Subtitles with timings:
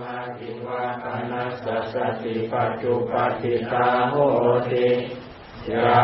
[0.00, 3.12] มาทิวาคานาสสติปัจจุป
[3.42, 4.14] ติตาโห
[4.70, 4.86] ติ
[5.72, 5.98] ยา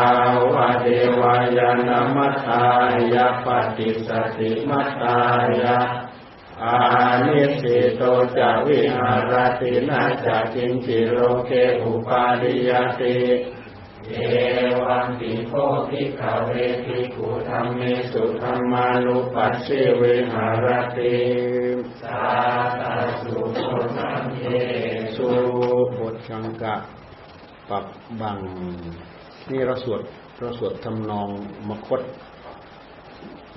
[0.52, 0.86] วะเด
[1.18, 2.64] วายานมัตตา
[3.12, 4.08] ยะปฏิส
[4.38, 5.18] ติมัตตา
[5.60, 5.78] ยะ
[6.62, 6.76] อา
[7.26, 8.02] นิสิโต
[8.36, 11.50] จะวิหารตินาจะกินจิโลเก
[11.82, 12.70] อุปาริย
[13.00, 13.16] ติ
[14.10, 14.14] เอ
[14.80, 15.52] วังติโพ
[15.90, 16.50] ธิขเว
[16.84, 17.80] ทิกุธรรมเม
[18.12, 20.66] สุธรรมานุปัสสิวิหาร
[20.96, 21.16] ติ
[22.00, 22.22] สา
[22.80, 23.41] ตาสุ
[24.50, 24.56] เย
[25.16, 25.24] สุ
[25.98, 26.74] บทชังกะ
[27.68, 27.86] ปับ
[28.20, 28.38] บัง
[29.52, 30.00] นี่เราสวด
[30.38, 31.28] เราสวดทำนอง
[31.68, 32.00] มคต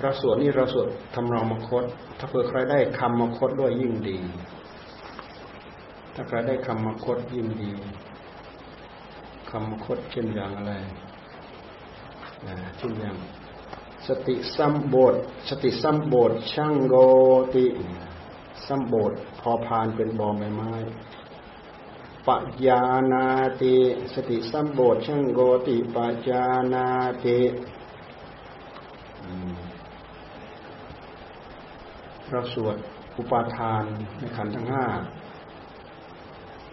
[0.00, 1.84] เราสวดนี่เราสวดทำนองมคต
[2.18, 4.18] ถ้าเผื่อใครได้คำมคตด้วยยิ่งดี
[6.14, 7.72] ถ้าใครได้คำมคตยิ่งดี
[9.50, 10.72] คำมคดเช่นอย่างอะไร
[12.76, 13.16] เช่นอย่าง
[14.06, 15.14] สติสัมโบด
[15.48, 16.94] สติสัมโบดช่างโก
[17.54, 17.64] ติ
[18.66, 20.72] สัมโบดพอพานเป็นบอใบไม้
[22.26, 22.82] ปัญญา
[23.12, 23.26] นา
[23.62, 23.76] ติ
[24.14, 26.86] สติสัมโบดช่างโกติปัญญานา
[27.24, 27.38] ติ
[32.30, 32.76] เราสวด
[33.18, 33.84] อุปาทาน
[34.18, 34.84] ในขันธ์ทั้งห้า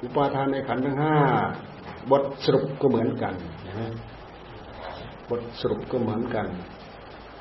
[0.03, 1.15] อุปาทานในขันธ์ทั้งห้า
[2.11, 3.33] บทสรุปก็เหมือนกัน
[3.67, 3.91] นะ
[5.29, 6.47] บทสรุปก็เหมือนกัน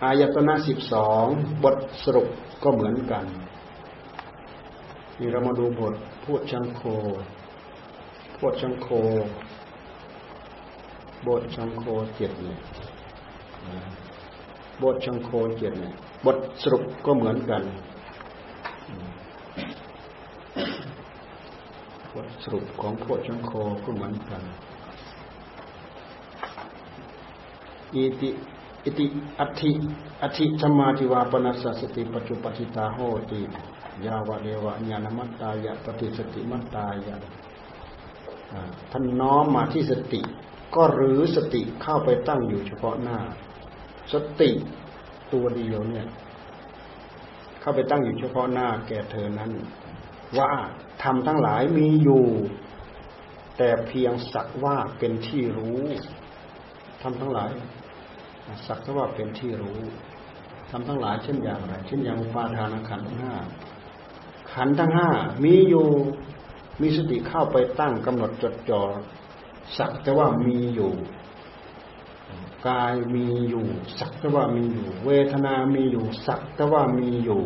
[0.02, 1.26] อายตนะสิบสอง
[1.64, 2.28] บทสรุป
[2.62, 3.24] ก็เหมือนกัน
[5.18, 6.82] นี่เรามาดูบทพูดชังโค
[8.36, 8.88] พูดชังโค
[11.26, 11.84] บทชังโค
[12.16, 12.60] เจ็ดเนี่ย
[14.82, 15.94] บทชังโคเจ็ดเนี่ย
[16.26, 17.62] บทสรุปก็เหมือนกัน
[22.14, 23.52] บทสรุปของพวกชังโค
[23.84, 24.42] ก็เหมือนกัน
[27.94, 28.30] อิติ
[28.84, 29.06] อิติ
[29.40, 29.70] อัติ
[30.22, 32.98] อัติธรรมาทิวาปนัสสติปัจจุปติตาโห
[33.30, 33.40] ติ
[34.06, 37.16] ยาวะเดวะญาณมัตตายะปฏิสติมัตตายะ
[38.90, 40.20] ท่านน้อมมาที่สติ
[40.74, 43.18] ก็หรือสติเข้าไปตั้งอยู่เฉพาะหน้า
[44.12, 44.50] สติ
[45.32, 46.06] ตัวเดียวเนี่ย
[47.60, 49.52] เข้าไปตั้งอยู่เฉพาะหน้า แก่เธอนั้น
[50.38, 50.50] ว่า
[51.02, 52.26] ธรรมทั้งหลายมีอยู่
[53.58, 55.80] แต่เพียงสักว่าเป็นที่รู้
[57.02, 57.50] ธรรมทั้งหลาย
[58.66, 59.80] สักว่าเป็นที่รู้
[60.70, 63.32] ธรรมทั้งหลายเช่นอย่างไร เช่นอย่างอุปาทานขันธ์ห้า
[64.54, 65.10] ขันทั้งห้า
[65.44, 65.88] มีอยู่
[66.80, 68.82] มีสติเข้าไปตั้งกำหนดจดจ่อ
[69.78, 70.92] สักแต่ว่ามีอยู่
[72.68, 73.66] กายมีอยู่
[73.98, 77.42] สักแต่ว่ามีอยู่ เวทนามีอยู่ สักแต่ว่ามีอยู่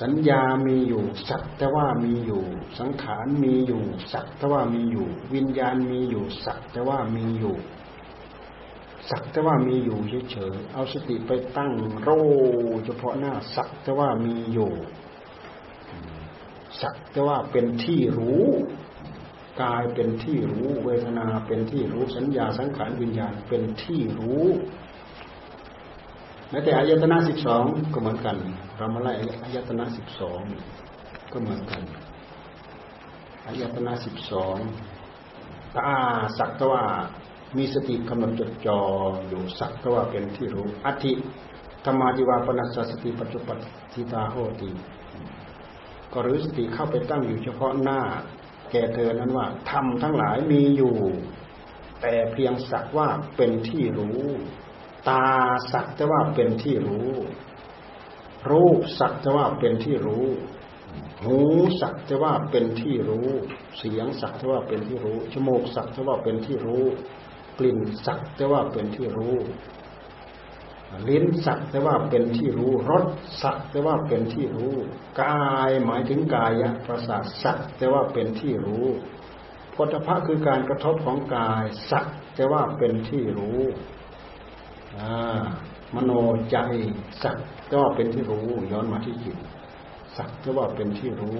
[0.00, 2.42] สัญญามีอยู่ สักแต่ว่ามีอยู่
[2.78, 7.56] สังขารมีอยู่ สักแต่ว่ามีอยู่ วิญญาณมีอยู่ สักแต่ว่ามีอยู่
[9.10, 9.98] สักแต่ว่ามีอยู่
[10.30, 11.72] เฉยๆเอาสติไปตั้ง
[12.02, 12.08] โร
[12.84, 14.72] เฉพาะหน้าสักแต่ว่ามีอยู่
[16.80, 18.44] สักแต่ว่าเป็นที่รู้
[19.62, 24.44] กายเป็นที่รู้เวทนาเป็นที่รู้สัญญาสังขารวิญญาณเป็นที่รู้
[26.50, 28.36] แม้แต่อายตนะสิบสองก็เหมือนกัน
[28.76, 29.12] เรามาไล่
[29.44, 30.40] อายตนะสิบสอง
[31.32, 31.82] ก็เหมือนกัน
[33.46, 34.56] อายตนะสิบสอง
[35.76, 35.92] ตา
[36.38, 36.84] สักตว่า
[37.56, 38.80] มีสติกำลังจดจ่อ
[39.28, 41.12] อยู่สักตว่าเป็นที่รู้อธิ
[41.84, 44.70] ธรรมาทิวาปนัสสติปัจจุปัติตาโหติ
[46.12, 48.00] ก็หรือสติเข้าไปตั้งอยู่เฉพาะหน้า
[48.70, 50.96] แก่เธอนั้นว่าธรรมทั้งหลายมีอยู่
[52.00, 54.20] แต่เพียงสักว่าเป็นที่รู้
[55.08, 55.26] ตา
[55.72, 57.10] สักแต่ว่าเป็นที่รู้
[58.50, 60.26] รูปสักแต่ว่าเป็นที่รู้
[61.24, 61.38] หู
[61.80, 63.28] สักแต่ว่าเป็นที่รู้
[63.78, 66.84] เสียงสักแต่ว่าเป็นที่รู้จมูกสักแต่ว่าเป็นที่รู้
[67.64, 69.36] ลิ่นสักแต่ว่าเป็นที่รู้
[71.08, 73.04] ลิ้นสักแต่ว่าเป็นที่รู้รส
[73.42, 74.74] สักแต่ว่าเป็นที่รู้
[75.22, 76.52] กายหมายถึงกาย
[76.86, 78.86] ประสาทสักแต่ว่าเป็นที่รู้
[79.74, 83.60] พุทธะคือการกระทบของกายสักแต่ว่าเป็นที่รู้
[85.94, 86.10] มโน
[86.50, 86.56] ใจ
[87.22, 87.36] สัก
[87.70, 89.36] ก็ว่าเป็นที่รู้ย้อนมาที่จิต
[90.16, 91.38] สักก็ว่าเป็นที่รู้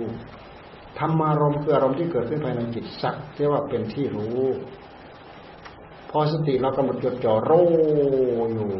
[0.98, 4.40] ธรรมารมคืออารมณ์ที่เกิดขึ้นภายในจิตสักก็ว่าเป็นที่รู้
[6.10, 7.52] พอสติเรากำหนดจดจ่อโร
[8.54, 8.70] อยู่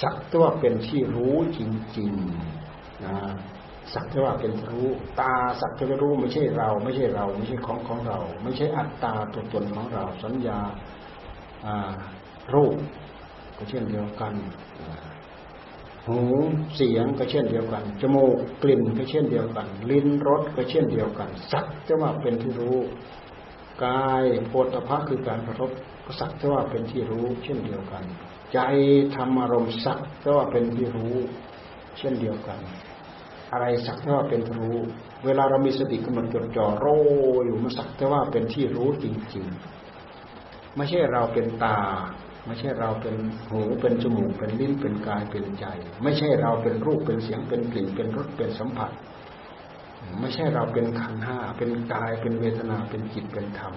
[0.00, 1.60] สักก็ว่าเป็นที่รู้จ
[1.98, 3.16] ริงๆนะ
[3.94, 4.88] สักแต่ว่าเป็นรู้
[5.20, 10.58] ตาสักแต่ว่ารู้ไม่ใช่เรา ไม่ใช่เรา ไม่ใช่ของของเรา ไม่ใช่อัตตาตัวตนของเรา สัญญา
[12.54, 12.74] รูป
[13.56, 14.34] ก็เช่นเดียวกัน
[16.06, 16.20] หู
[16.74, 22.78] เสียงก็เช่นเดียวกัน จมูกกลิ่นก็เช่นเดียวกัน ลิ้นรสก็เช่นเดียวกัน สักจะว่าเป็นที่รู้
[23.84, 25.70] กายโพธพะคือการกระทบ
[26.04, 28.04] ก็สักจะว่าเป็นที่รู้ เช่นเดียวกัน
[28.52, 28.58] ใจ
[29.14, 31.14] ธรรมารมณ์สักจะว่าเป็นที่รู้
[31.98, 32.58] เช่นเดียวกัน
[33.52, 34.76] อะไรสักแต่ว่าเป็นรู้
[35.24, 36.86] เวลาเรามีสติกำหนดจดจ่อโร
[37.44, 41.78] อยู่มันสักแต่ว่าเป็นที่รู้จริงๆ ไม่ใช่เราเป็นตา
[42.46, 43.16] ไม่ใช่เราเป็น
[43.48, 45.66] หูเป็นจมูกเป็นลิ้นเป็นกายเป็นใจ
[46.02, 48.90] ไม่ใช่เราเป็นรูปเป็นเสียงเป็นกลิ่นเป็นรสเป็นสัมผัส
[50.20, 53.74] ไม่ใช่เราเป็นขันห้าเป็นกายเป็นเวทนาเป็นจิตเป็นธรรม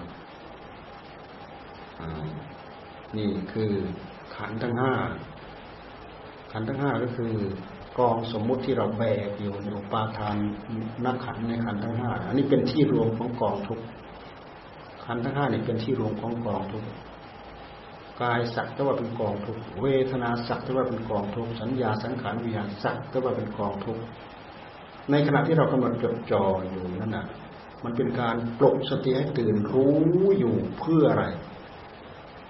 [3.16, 3.72] นี่คือ
[4.36, 4.94] ขันทั้งห้า
[6.52, 7.34] ขันทั้งห้าก็คือ
[7.98, 10.36] กองสมมุติที่เราแบกอยู่ในอุปาทาน
[11.04, 13.80] นักขันในขันทั้งห้าอันนี้เป็นที่รวมของกองทุก
[15.04, 16.84] ขันทั้งห้านี่เป็นที่รวมของกองทุก
[18.22, 23.98] กายสักก็ว่าเป็นกองทุกเวทนาสักก็ว่าเป็นกองทุกสัญญาสังขารวิญญาณสักก็ว่าเป็นกองทุก
[25.10, 27.26] ในขณะที่เรากำลังจดจ่ออยู่นั่นน่ะ
[27.84, 29.94] มันเป็นการปลุกสติให้ตื่นรู้
[30.38, 31.26] อยู่เพื่ออะไร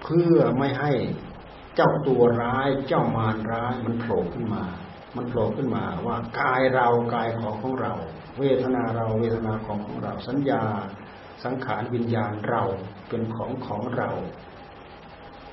[0.03, 0.93] เพื่อไม่ให้
[1.75, 4.63] เจ้าตัวร้ายเจ้ามารร้ายมันโผล่ขึ้นมา
[5.15, 7.93] มันโผล่ขึ้นมาว่ากายเรากายของของเรา
[8.39, 10.63] เวทนาเราเวทนาของของเรา สัญญา
[11.43, 12.63] สังขารวิญญาณเรา
[13.09, 14.09] เป็นของของเรา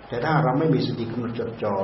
[0.08, 1.76] แต่ถ้าเราไม่มีสติกำหนดจดจ่อ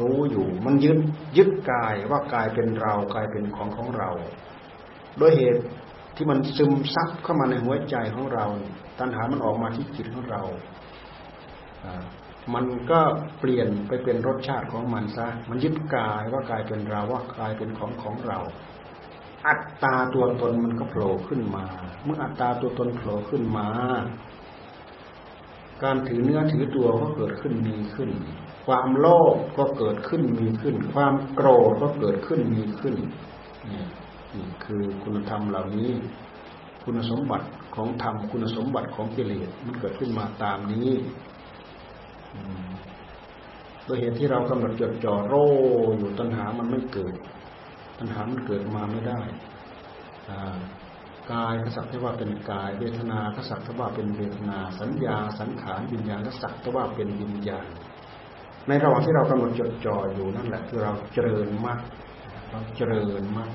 [0.00, 0.98] รู้อยู่ มันยึด
[1.36, 4.10] ยึดกายว่ากายเป็นเรากายเป็นของของเรา
[5.18, 5.62] โดยเหตุ
[6.16, 8.46] ที่มันซึมซับเข้ามาในหัวใจของเรา
[8.98, 10.42] ตัณหามันออกมาที่จิตของเรา
[12.54, 13.00] มันก็
[13.40, 18.38] เปลี่ยนไปเป็นรสชาติของมันซะ มันยึดกายว่ากายเป็นเราว่ากายเป็นของของเรา
[19.46, 21.64] อัตตาตัวตนมันก็โผล่ขึ้นมา
[22.04, 23.68] เมื่ออัตตาตัวตนโผล่ขึ้นมา
[25.82, 28.10] การถือเนื้อถือตัวก็เกิดขึ้นมีขึ้น
[28.66, 32.94] ความโลภก็เกิดขึ้นมีขึ้น ความโกรธก็เกิดขึ้นมีขึ้น
[33.70, 33.84] นี่
[34.64, 35.90] คือคุณธรรมเหล่านี้
[36.84, 40.90] คุณสมบัติของธรรมคุณสมบัติของกิเลสมันเกิดขึ้นมาตามนี้
[43.84, 45.34] โดยเหตุที่เรากำหนดจดจ่อโร
[45.98, 47.14] อยู่ตัณหามันไม่เกิด
[47.98, 49.20] ตัณหามันเกิดมาไม่ได้
[51.32, 57.66] กายกสักแต่ว่าเป็นกาย เวทนากสักแต่ว่าเป็นเวทนา สัญญา สังขารวิญญาณกสักแต่ว่าเป็นวิญญาณ
[58.68, 61.80] ในระหว่างที่เรากำหนดจดจ่ออยู่นั่นแหละคือเราเจริญมาก
[62.50, 63.50] เราเจริญมาก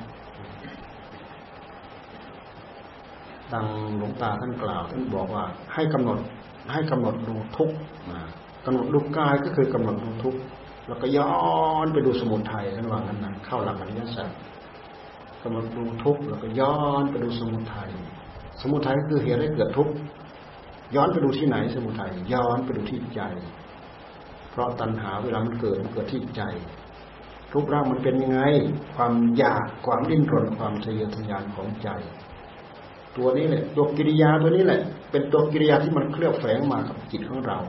[3.54, 3.66] ดัง
[3.98, 6.20] หลวงตาท่านกล่าวท่านบอกว่าให้กำหนด
[6.74, 7.72] ให้กำหนดดูทุก
[8.12, 8.22] นะ
[8.66, 10.36] กำหนดดูกายก็คือกำหนดดูทุก
[10.88, 11.34] แล้วก็ย้อ
[11.84, 14.30] นไปดูสมุทัยท่านว่างั้นนะเข้าหลักอริยสัจ
[15.44, 17.90] กำหนดดูทุกแล้วก็ย้อนไปดูสมุทัย
[18.62, 19.90] สมุทัยก็คือเหตุให้เกิดทุก
[20.96, 23.22] ย้อนไปดูที่ไหนสมุทัยย้อนไปดูที่ใจ
[24.52, 26.42] เพราะตัณหาเวลามันเกิดมันเกิดที่ใจ
[27.54, 28.42] ทุกร่างมันเป็นยังไง
[28.96, 31.90] ความอยากความดิ้นรนความทะเยอทะยานของใจ
[33.18, 34.82] ตัวนี้แหละ ตัวกิริยาตัวนี้แหละ
[35.12, 37.60] เป็นตัวกิริยาที่มันเคลือบแฝงมากับจิตของเรา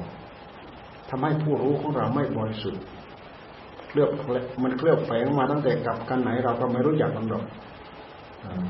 [1.09, 2.83] ทำให้ผู้รู้ของเราไม่บริสุทธิ์
[3.89, 4.11] เคลือบ
[4.63, 7.45] มันเคลือบแฝงมาตั้งแต่กับกันไหนเราก็ไม่รู้จักมันหรอก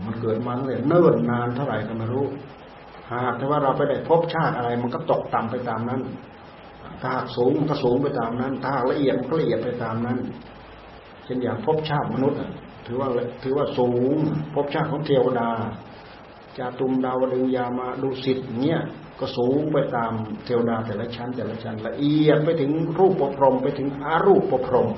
[0.06, 2.26] มันเกิดมาตั้งแต่เนิ่นนานเท่าไหร่ก็ไม่รู้
[3.12, 6.00] หากแต่ว่าเราไปได้พบชาติอะไร มันก็ตกต่ำไปตามนั้น
[7.00, 10.19] ถ้าหากสูงมันก็สูงไปตามนั้น ถ้าหากละเอียดมันก็ละเอียดไปตามนั้น
[11.25, 12.38] เช่นอย่างพบชาติมนุษย์
[12.86, 13.08] ถือว่า
[13.42, 14.16] ถือว่าสูง
[14.54, 15.50] พบชาติของเทวดา
[16.56, 18.80] จาตุมดาวดึงยามาดูสิทธิ์เนี่ย
[19.20, 20.12] ก็สูงไปตาม
[20.44, 24.88] เทวดาแต่ละชั้น แต่ละชั้นละเอียดไปถึงรูปประพรมไปถึงอารูปประพรม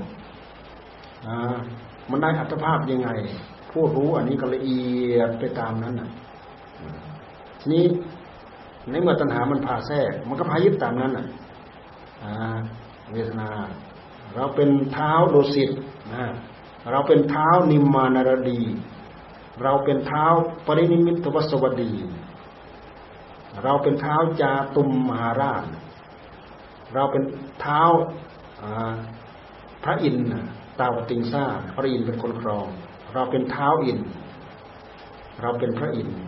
[2.10, 3.10] มันได้อัตภาพยังไง
[3.70, 4.82] ผู้รู้อันนี้ก็ละเอี
[5.14, 6.10] ยดไปตามนั้นน่ะ
[7.60, 7.84] ทีนี้
[8.90, 11.26] ในเมื่อตัณหามันพาแทรกมันก็พายึดตามนั้นน่ะ
[13.12, 13.48] เวทนา
[14.34, 15.70] เราเป็นเท้าโดสิต
[16.14, 16.24] นะ
[16.92, 18.60] เราเป็นเท้านิมมานารดี
[19.62, 20.24] เราเป็นเท้า
[20.66, 21.92] ปรนิมมิตวสวัตดี
[23.64, 25.64] เราเป็นท้าวจาตุมมหาราช
[26.94, 27.80] เราเป็นท้าว
[29.84, 30.26] พระอินทร์
[30.80, 31.44] ตาวติงสา
[31.76, 32.66] พระอินทร์เป็นคนครอง
[33.14, 33.98] เราเป็นท้าวอินทร์
[35.40, 36.18] เราเป็นพระอินทร์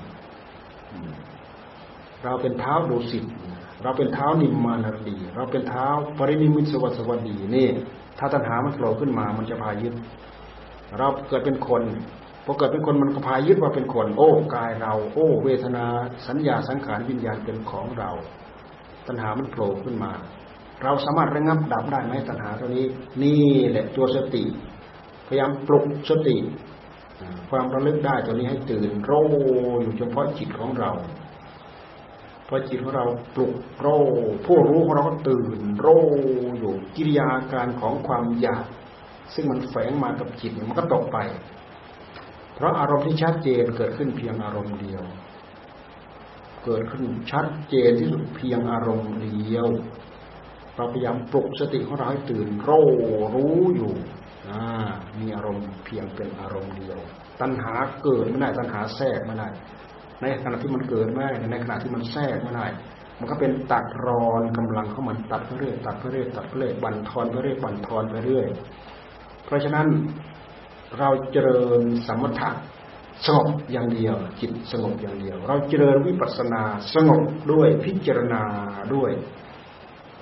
[2.24, 3.24] เราเป็นท้าวดุสิต
[3.82, 5.86] เราเป็นท้าวนิมมานรดี เราเป็นท้าว
[6.18, 7.68] ปรนิมมิตวสวัตดีนี่
[8.18, 9.94] ถ้าตัณหามันโผล่ขึ้นมามันจะพายึด
[10.98, 11.82] เราเกิดเป็นคน
[12.44, 15.84] พอเกิดเป็นคนมันก็พายึดว่าเป็นคน โอ้กายเรา โอ้ เวทนา
[16.28, 18.10] สัญญาสังขารวิญญาณเป็นของเรา
[19.06, 20.12] ตัณหามันโผล่ขึ้นมา
[20.82, 22.86] เราสามารถระงับดับได้ไหมตัณหาตัวนี้
[23.22, 24.44] นี่แหละตัวสติ
[25.26, 26.36] พยายามปลุกสติ
[27.50, 29.12] ความระลึกได้ตัวนี้ให้ตื่นโร
[29.82, 30.90] อยู่เฉพาะจิตของเรา
[32.48, 33.86] พอจิตของเราปลุกโร
[34.46, 35.88] ผู้รู้ของเราก็ตื่นโร
[36.58, 38.64] อยู่กิริยาการของความอยาก
[39.34, 41.18] ซึ่งมันแฝงมากับจิตมันก็ตกไป
[42.54, 45.02] เพราะอารมณ์ที่ชัดเจนเกิดขึ้นเพียงอารมณ์เดียว
[46.64, 49.66] เกิดขึ้นชัดเจนที่สุดเพียงอารมณ์เดียว
[50.76, 52.88] เราพยายามปลุกสติของเราให้ตื่นรู้
[53.34, 53.92] รู้อยู่
[55.20, 56.98] มีอารมณ์เพียงเป็นอารมณ์เดียว
[57.40, 59.48] ตัณหาเกิดไม่ได้ตัณหาแทรกไม่ได้
[60.20, 62.66] ในขณะที่มันเกิดไม่ได้ในขณะที่มันแทรกไม่ได้
[63.18, 68.46] มันก็เป็นตัดรอนกำลังเข้ามันตัดไปเรื่อยตัดไปเรื่อยตัดไปเรื่อยบันทอนไปเรื่อยบันทอนไปเรื่อย
[69.46, 69.86] เพราะฉะนั้น
[70.98, 72.50] เราเจริญสมถะ
[73.26, 76.62] สงบอย่างเดียวจิตสงบอย่างเดียว เราเจริญวิปัสสนา
[76.94, 77.22] สงบ
[77.52, 78.42] ด้วยพิจารณา
[78.94, 79.10] ด้วย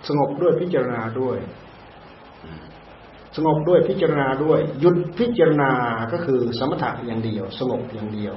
[0.09, 1.39] สงบด้วยพิจารณาด้วย
[3.37, 5.71] สงบด้วยพิจารณาด้วย หยุดพิจารณา
[6.13, 8.35] ก็คือสมถะอย่างเดียว สงบอย่างเดียว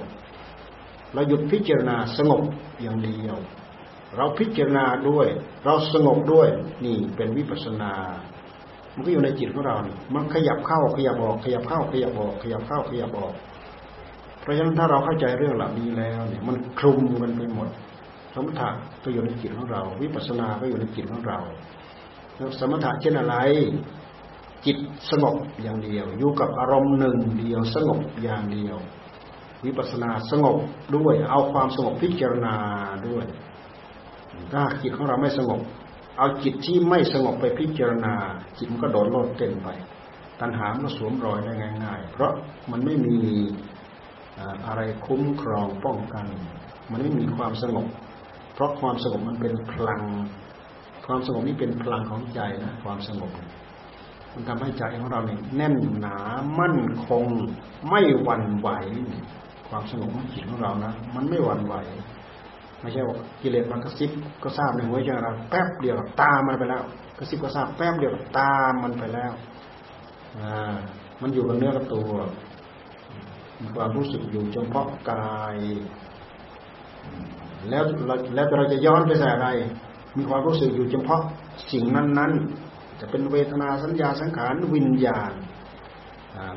[1.14, 2.44] เราหยุดพิจารณาสงบ
[2.82, 3.36] อย่างเดียว
[4.18, 5.28] เราพิจารณาด้วย
[5.66, 6.48] เราสงบด้วย
[6.86, 7.94] นี่เป็นวิปัสสนา
[8.96, 13.34] มันก็อยู่ในจิตของเรานี่มันขยับเข้าขยับออกขยับเข้าขยับออกขยับเข้าขยับออก
[14.42, 17.70] เพราะฉะนั้นถ้าเราเข้าใจเรื่องเหล่านี้แล้วเนี่ยมันคลุมกันไปหมด
[18.36, 18.70] สมถะ
[19.04, 21.40] ก็อยู่ในจิตของเรา วิปัสสนาก็อยู่ในจิตของเรา
[22.60, 23.36] สมถะเช่นอะไร
[24.66, 24.78] จิต
[25.12, 28.78] สงบอย่างเดียว อยู่กับอารมณ์หนึ่งเดียวสงบอย่างเดียว
[29.66, 30.58] วิปัสสนาสงบ
[30.96, 32.56] ด้วย เอาความสงบพิจารณา
[33.08, 33.26] ด้วย
[34.52, 35.62] ถ้าจิตของเราไม่สงบ
[36.18, 38.14] เอาจิตที่ไม่สงบไปพิจารณา
[38.58, 39.70] จิตมันก็โดนโลดเต้นไป
[40.40, 41.54] ตัณหามันสวมรอยได้
[41.84, 42.32] ง่าย ๆ เพราะ
[42.72, 43.18] มันไม่มี
[44.68, 46.26] อะไรคุ้มครองป้องกัน
[46.92, 47.88] มันไม่มีความสงบ
[48.54, 50.02] เพราะความสงบมันเป็นพลัง
[51.06, 53.32] ความสงบนี้เป็นพลังของใจนะ ความสงบ
[54.34, 56.18] มันทำให้ใจของเราเนี่ยแน่นหนา
[56.60, 57.26] มั่นคง
[57.90, 58.70] ไม่หวั่นไหว
[59.70, 61.76] ความสงบของจิตของเรานะ มันไม่หวั่นไหว
[62.84, 64.12] ไม่ใช่ว่ากิเลสมันกระซิบ
[64.44, 66.84] ก็ทราบในหัวใจเราแป๊บเดียวตามมันไปแล้ว
[67.18, 69.32] กระซิบก็ทราบแป๊บเดียวตามมันไปแล้ว
[70.40, 70.76] อ่า
[71.22, 72.12] มันอยู่กับเนื้อกับตัว
[73.62, 75.58] มีความรู้สึกอยู่เฉพาะกาย
[77.70, 77.84] แล้ว
[78.36, 79.50] แล้วเราจะย้อนไปใส่อะไร
[80.18, 81.22] มีความรู้สึกอยู่เฉพาะ
[81.72, 85.32] สิ่งนั้นๆ จะเป็นเวทนาสัญญาสังขารวิญญาณ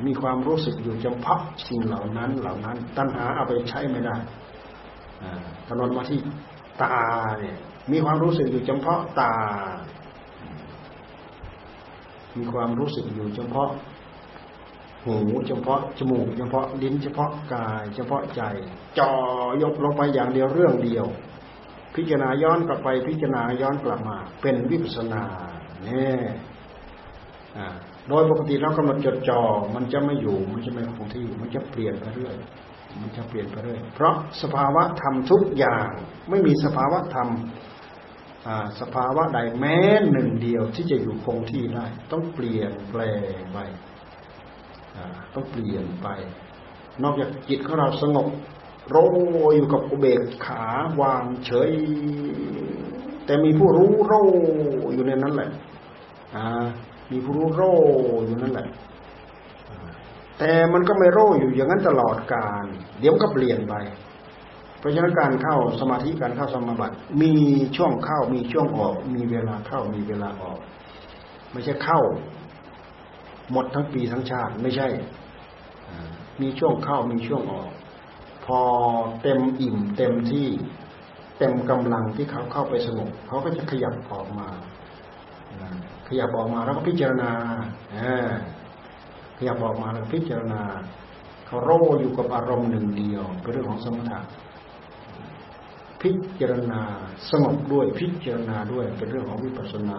[0.07, 4.17] มีความรู้สึกอยู่เฉพาะสิ่งเหล่านั้นเหล่านั้น ตัณหาเอาไปใช้ไม่ได้
[5.69, 6.21] ตลอดมาที่
[6.83, 6.95] ตา
[7.41, 7.57] เนี่ย
[7.93, 9.35] มีความรู้สึกอยู่เฉพาะตา
[12.37, 13.71] มีความรู้สึกอยู่เฉพาะ
[15.05, 15.17] หู
[15.49, 18.43] เฉพาะจมูกเฉพาะลิ้นเฉพาะกาย เฉพาะใจ
[18.99, 19.13] จ่อ
[19.63, 21.07] ยกลงไปอย่างเดียวเรื่องเดียว
[21.95, 25.25] พิจารณาย้อนกลับไปพิจารณาย้อนกลับมา เป็นวิปัสนา
[25.85, 26.21] เนี่ย
[28.09, 29.41] โดยปกติเรากำหนดจดจ่อ
[29.75, 32.35] มันจะไม่อยู่มันจะไม่คงที่มันจะเปลี่ยนไปเรื่อย
[33.01, 35.89] มันจะเปลี่ยนไปเรื่อยเพราะสภาวะธรรมทุกอย่าง
[36.29, 37.29] ไม่มีสภาวะธรรม
[38.81, 39.77] สภาวะใดแม้
[40.11, 43.03] หนึ่งเดียวที่จะอยู่คงที่ได้ ต้องเปลี่ยนแปล
[43.39, 43.59] งไป
[45.35, 46.09] ต้องเปลี่ยนไป
[47.03, 48.29] นอกจากจิตของเราสงบ
[48.91, 48.97] โร
[49.57, 50.65] อยู่กับอุเบกขา
[51.01, 51.71] วางเฉย
[53.25, 54.13] แต่มีผู้รู้โร
[54.95, 55.51] อยู่ในนั้นแหละ
[57.11, 57.63] มีผู้รู้โร
[58.27, 58.69] อยู่นั่นแหละ
[60.39, 62.65] แต่มันก็ไม่โรอยู่อย่างนั้นตลอดการ
[63.01, 63.75] เดี๋ยวก็เปลี่ยนไป
[64.79, 67.33] เพราะฉะนั้นการเข้าสมาธิการเข้าสมาบัติมี
[67.77, 70.59] ช่วงเข้ามีช่วงออก มีเวลาเข้ามีเวลาออก
[71.53, 72.01] ไม่ใช่เข้า
[73.53, 74.89] หมดทั้งปีทั้งชาติไม่ใช่
[76.41, 77.71] มีช่วงเข้ามีช่วงออก
[78.47, 78.61] พอ
[79.23, 80.49] เต็มอิ่มเต็มที่
[81.39, 84.49] เต็มกำลังที่เขาเข้าไปสงบเขาก็จะขยับออกมา
[86.09, 87.31] ขยับออกมาแล้วก็พิจารณา
[89.37, 90.63] ขยับออกมาแล้วพิจารณา
[91.47, 94.19] เขาโรอยู่กับอารมณ์หนึ่งเดียวเป็นเรื่องของสมถะ
[96.03, 96.83] พิจารณา
[97.31, 99.99] สงบด้วยพิจารณาด้วยเป็นเรื่องของวิปัสสนา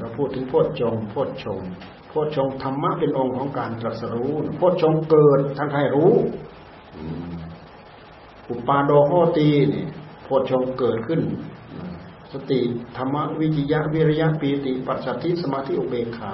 [0.00, 1.60] เราพูดถึงโพชฌงโพชฌง
[2.08, 6.12] โพชฌงธรรมะเป็นองค์ของการตรัสรู้โพชฌงเกิดท่านใครรู้
[8.48, 9.84] อุปาโดโหตีนี่
[10.24, 11.20] โพชฌงเกิดขึ้น
[12.32, 12.60] สติ
[12.96, 16.32] ธรรมวิจิยะวิริยะปีติ ปัสสัทธิสมาธิอุเบกขา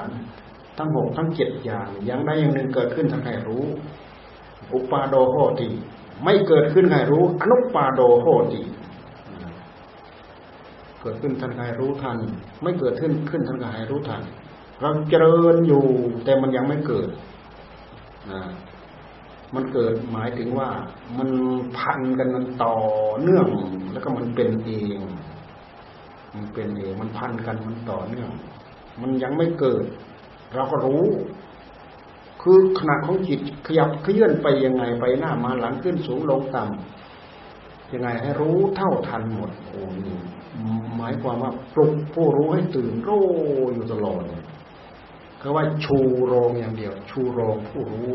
[0.79, 3.65] ทั้งหกทั้งเจ็ดอย่างอย่างใดอย่างหนึ่งเกิดขึ้นทานใครรู้
[4.73, 5.69] อุปาโดโหตี
[6.25, 8.63] ไม่เกิดขึ้นใครรู้ อนุปาโดโหตี
[11.01, 12.19] เกิดขึ้นทันกายรู้ทัน
[12.63, 14.23] ไม่เกิดขึ้นขึ้นทันกายรู้ทัน
[14.81, 15.85] เราเจริญอยู่
[16.25, 17.09] แต่มันยังไม่เกิด
[18.31, 18.43] นะ
[19.55, 20.69] มันเกิดหมายถึงว่า
[21.19, 21.31] มัน
[21.79, 22.77] พันกันมันต่อ
[23.21, 23.49] เนื่อง
[23.93, 24.99] แล้วก็มันเป็นเอง
[26.35, 28.31] มันเป็นเองมันพันกันมันต่อเนื่อง
[29.01, 29.85] มันยังไม่เกิด
[30.55, 31.05] เราก็รู้
[32.43, 40.19] คือขณะของจิตขยับเคลื่อนไปยังไงไปหน้ามาหลังขึ้นสูงลงต่ำยังไงให้รู้เท่าทันหมดโอ้นี่
[40.97, 43.27] หมายความว่าปลุกผู้รู้ให้ตื่นรู้
[43.75, 44.23] อยู่ตลอด
[45.41, 48.13] คือว่าชูโรงอย่างเดียว ชูโรงผู้รู้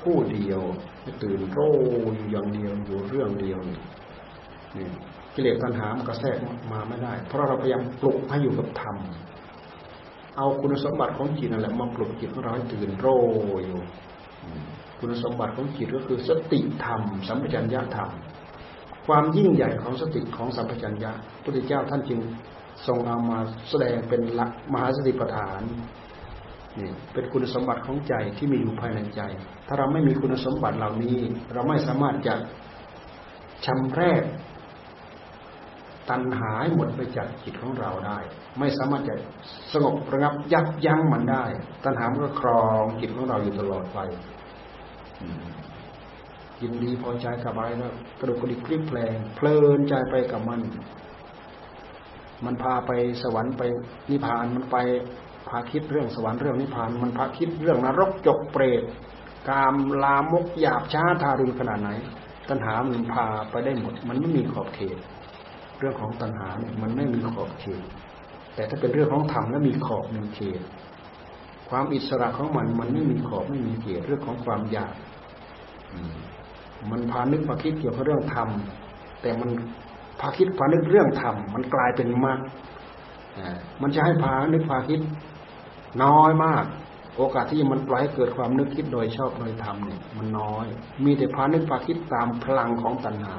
[0.00, 0.60] ผู้เดียว
[1.00, 1.74] ให้ตื่นรู้
[2.14, 4.86] อยู่อย่างเดียวอยู่เรื่องเดียวนี่
[5.34, 6.36] กิเลสตัณหามันกระแทก
[6.72, 8.96] มาไม่ได้ เพราะเราพยายามปลุกให้อยู่กับธรรม
[10.38, 13.22] เอาคุณสมบัติของจิตนั่นแหละมาปลุกจิตของเราให้ตื่นรู้
[13.64, 13.80] อยู่
[14.98, 18.08] คุณสมบัติของจิตก็คือสติธรรม สัมปชัญญะธรรม
[19.06, 22.20] ความยิ่งใหญ่ของสติของสัมปชัญญะพระพุทธเจ้าท่านจึง
[22.86, 25.60] ทรงเอามาแสดงเป็นหลักมหาสติปัฏฐาน
[26.78, 29.20] นี่เป็นคุณสมบัติของใจที่มีอยู่ภายในใจ
[29.66, 31.16] ถ้าเราไม่มีคุณสมบัติเหล่านี้
[31.54, 32.34] เราไม่สามารถจะ
[33.66, 34.22] ชำแรก
[36.10, 38.18] ตัณหาหมดไปจากจิตของเราได้
[38.58, 39.14] ไม่สามารถจะ
[39.72, 41.44] สงบระงับยับยั้งมันได้
[41.84, 43.98] ตัณหามันก็ครองจิตของเราอยู่ตลอดไป
[46.62, 50.60] ยินดีพอใจกับอะไรแล้วกระดุกกระดิกคลิปแปลงเพลินใจไปกับมัน
[52.44, 52.90] มันพาไป
[53.22, 53.62] สวรรค์ไป
[54.10, 54.76] นิพพานมันไป
[55.48, 58.82] พาคิดเรื่องสวรรค์เรื่องนิพพาน มันพาคิดเรื่องนรกจกเปรต
[59.48, 61.90] กามลามกหยาบช้าทารุณขนาดไหน
[62.48, 64.98] ตัณหามันพาไปได้หมด มันไม่มีขอบเขต
[65.78, 67.84] เรื่องของตัณหาเนี่ยมันไม่มีขอบเขต
[68.54, 70.60] แต่ถ้าเป็นเรื่องของธรรมแล้วมีขอบหนึ่งเขต
[71.68, 74.94] ความอิสระของมันมันไม่มีขอบไม่มีเขตเรื่องของความอยาก
[76.90, 78.48] มันพานึกพาคิดเกี่ยวกับเรื่องธรรม
[79.22, 79.50] แต่มัน
[80.20, 82.38] พาคิดพานึกเรื่องธรรมมันกลายเป็นมรรค
[83.82, 85.00] มันจะให้พานึกพาคิด
[86.04, 86.64] น้อยมาก
[87.16, 90.66] โอกาสที่มันปล่อยให้เกิดความนึกคิดโดยชอบโดยธรรมเนี่ยมันน้อย
[91.04, 93.38] มีแต่พานึกพาคิดตามพลังของตัณหา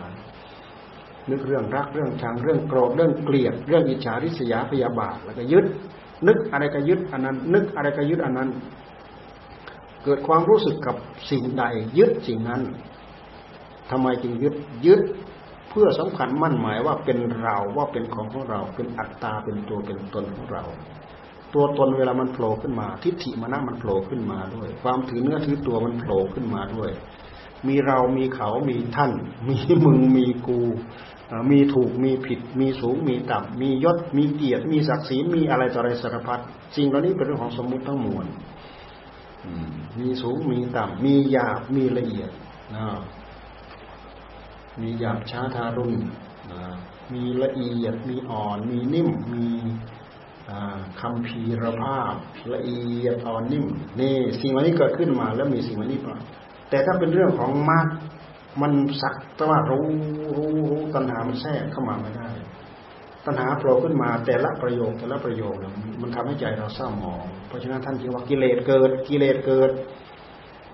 [1.32, 5.66] นึกเรื่องรักเรื่องชังเรื่องโกรธเรื่องเกลียด เรื่องอิจฉาริษยาพยาบาทแล้วก็ยึด
[6.28, 8.50] นึกอะไรก็ยึดอันนั้น นึกอะไรก็ยึดอันนั้น
[10.04, 10.96] เกิดความรู้สึกกับ
[11.32, 11.64] สิ่งใด
[11.98, 12.62] ยึดสิ่งนั้น
[13.92, 14.56] ทำไมจึงยึด
[14.86, 15.02] ยึด
[15.70, 20.64] เพื่อสำคัญมั่นหมายว่าเป็นเราว่าเป็นของของเรา เป็นอัตตาเป็นตัวเป็นตนของเรา
[21.54, 26.92] ตัวตนเวลามันโผล่ขึ้นมา ทิฏฐิมานะมันโผล่ขึ้นมาด้วย ความถือเนื้อถือตัวมันโผล่ขึ้นมาด้วย
[27.68, 29.12] มีเรามีเขา มีท่าน
[29.50, 30.60] มีมึง มีกู
[31.52, 36.40] มีถูกมีผิด มีสูงมีต่ำมียศมีเกียรติมีศักดิ์ศรีมีอะไรต่ออะไรสารพัด
[36.76, 38.26] สิ่งเหล่านี้เป็นเรื่องของสมมุติทั้งมวล
[40.00, 42.32] มีสูงมีต่ำมีหยาบมีละเอียด
[44.82, 45.96] มีหยาบช้าทารุณ
[47.14, 49.48] มีละเอียดมีอ่อน มีนิ่ม มี
[51.00, 52.14] คำพีรภาพ
[52.54, 53.66] ละเอียดอ่อนนิ่ม
[54.00, 56.16] นี่สิ่งเหล่านี้เกิดขึ้นมาแล้วมีสิ่งเหล่านี้มา
[56.70, 57.88] แต่ถ้าเป็นเรื่องของมรรค
[58.62, 59.86] มันสักแต่ว่ารู้
[60.36, 62.30] รู้รู้ตัณหามันแทรกเข้ามาไม่ได้
[63.26, 69.72] ตัณหาโผล่ขึ้นมาแต่ละประโยคแต่ละประโยคเนี่ยมันทำให้ใจเราเศร้าหมอง เพราะฉะนั้นท่านจึงว่ากิเลสเกิด กิเลสเกิด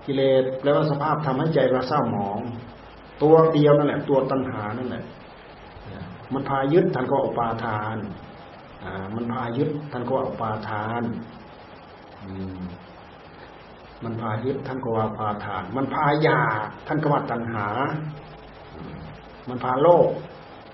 [0.06, 2.38] กิเลสแปลว่าสภาพทำให้ใจเราเศร้าหมอง
[3.22, 5.04] ตัวเดียวนั่นแหละ ตัวตัณหานั่นแหละ
[6.34, 7.96] มันพายึดท่านก็อุปาทาน
[8.84, 11.02] อ่า มันพายึดท่านก็อุปาทาน
[12.24, 12.58] อืม
[14.04, 17.66] มันพายึดท่านก็ว่าพาทาน มันพาอยากท่านก็ว่าตัณหา
[19.48, 20.08] มันพาโลภ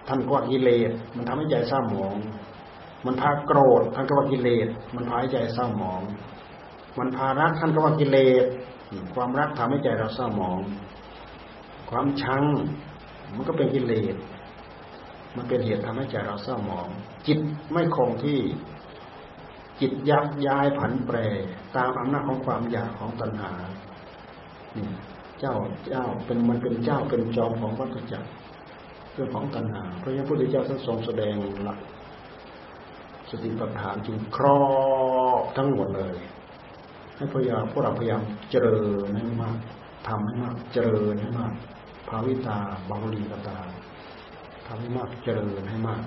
[0.09, 2.17] ท่านก็ว่ากิเลส มันทำให้ใจเศร้าหมอง
[3.07, 6.03] มันพาโกรธท่านก็ว่ากิเลส มันพาให้ใจเศร้าหมอง
[6.99, 8.45] มันพารักท่านก็ว่ากิเลส
[9.15, 10.61] ความรักทำให้ใจเราเศร้าหมอง
[11.91, 12.43] ความชัง
[13.37, 14.15] มันก็เป็นกิเลส
[15.37, 16.89] มันเป็นเหตุทำให้ใจเราเศร้าหมอง
[17.27, 17.39] จิต
[17.73, 18.41] ไม่คงที่
[19.83, 21.17] จิตยักย้ายผันแปร
[21.77, 23.53] ตามอำนาจของความอยากของตัณหา
[25.41, 25.55] เจ้า
[25.89, 28.29] เจ้าเป็นมันเป็นเจ้าเป็นจอมของวัฏจักร
[29.13, 31.79] เรื่องของตัณหาเพราะฉะนั้นพระพุทธเจ้าท่านทรงแสดงหลัก
[33.31, 34.61] สติปัฏฐานจึงครอ
[35.41, 36.17] บทั้งหมดเลย
[37.17, 39.57] ให้พยายามพวกเราพยายามเจริญให้มาก
[40.09, 41.53] ทำให้มากเจริญให้มาก
[42.09, 43.59] ภาวิตาบาลีกตา
[44.67, 46.03] ทำให้มากเจริญให้มาก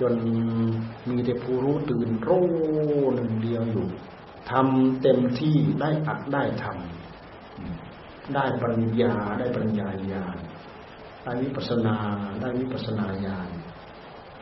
[0.00, 0.14] จน
[1.08, 2.46] มีแต่ผู้รู้ตื่นรู้
[3.14, 3.86] หนึ่งเดียวอยู่
[4.50, 10.36] ทำเต็มที่ได้อัดได้ทำได้ปัญญาได้ปัญญาญาณ
[11.24, 11.96] ได้วิปัสนา
[12.40, 13.48] ได้วิปัสนาญาณ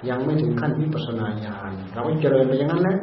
[0.08, 2.98] ยังไม่ถึงขั้นวิปัสนาญาณเราเจริญไปอย่างนั้นแหละ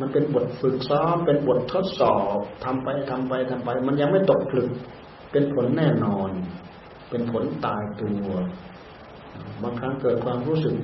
[0.00, 4.70] มันเป็นบทฝึกซ้อมเป็นบททดสอบทำไปทำไปทำไป มันยังไม่ตกผลึก
[5.32, 6.30] เป็นผลแน่นอน
[7.10, 8.30] เป็นผลตายตัว
[9.62, 10.76] บางครั้งเกิดความรู้สึก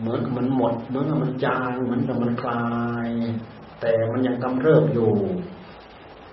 [0.00, 2.64] เหมือนมันหมดเหมือนกับมันจางเหมือนกับมันคลา
[3.06, 3.08] ย
[3.80, 5.10] แต่มันยังกำเริบอยู่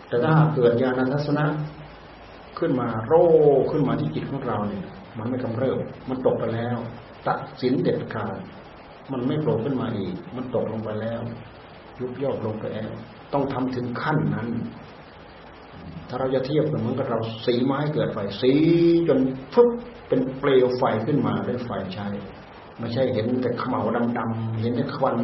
[0.08, 1.46] แต่ถ้าเกิดญาณทัศนะ
[2.60, 3.14] ขึ้นมาโร
[3.72, 4.86] ขึ้นมาที่จิตของเราเนี่ย
[5.18, 6.78] มันไม่กำเริบ มันตกไปแล้ว
[7.28, 8.38] ตัดสินเด็ดขาด
[9.12, 11.22] มันไม่โผล่ขึ้นมาอีก มันตกลงไปแล้ว
[12.00, 12.92] ยุบย่อลงไปแล้ว
[13.34, 14.50] ต้องทำถึงขั้นนั้น
[16.08, 18.54] ถ้าเราจะเทียบกับเหมือนกับเราสีไม้เกิดไฟสี
[19.08, 19.20] จน
[19.54, 19.70] ฟุบ
[20.08, 22.08] เป็นเปลวไฟขึ้นมาด้วยไฟใช้
[22.80, 23.82] ไม่ใช่เห็นแต่ขมเหลา
[24.18, 25.18] ดำๆเห็นแต่ควัน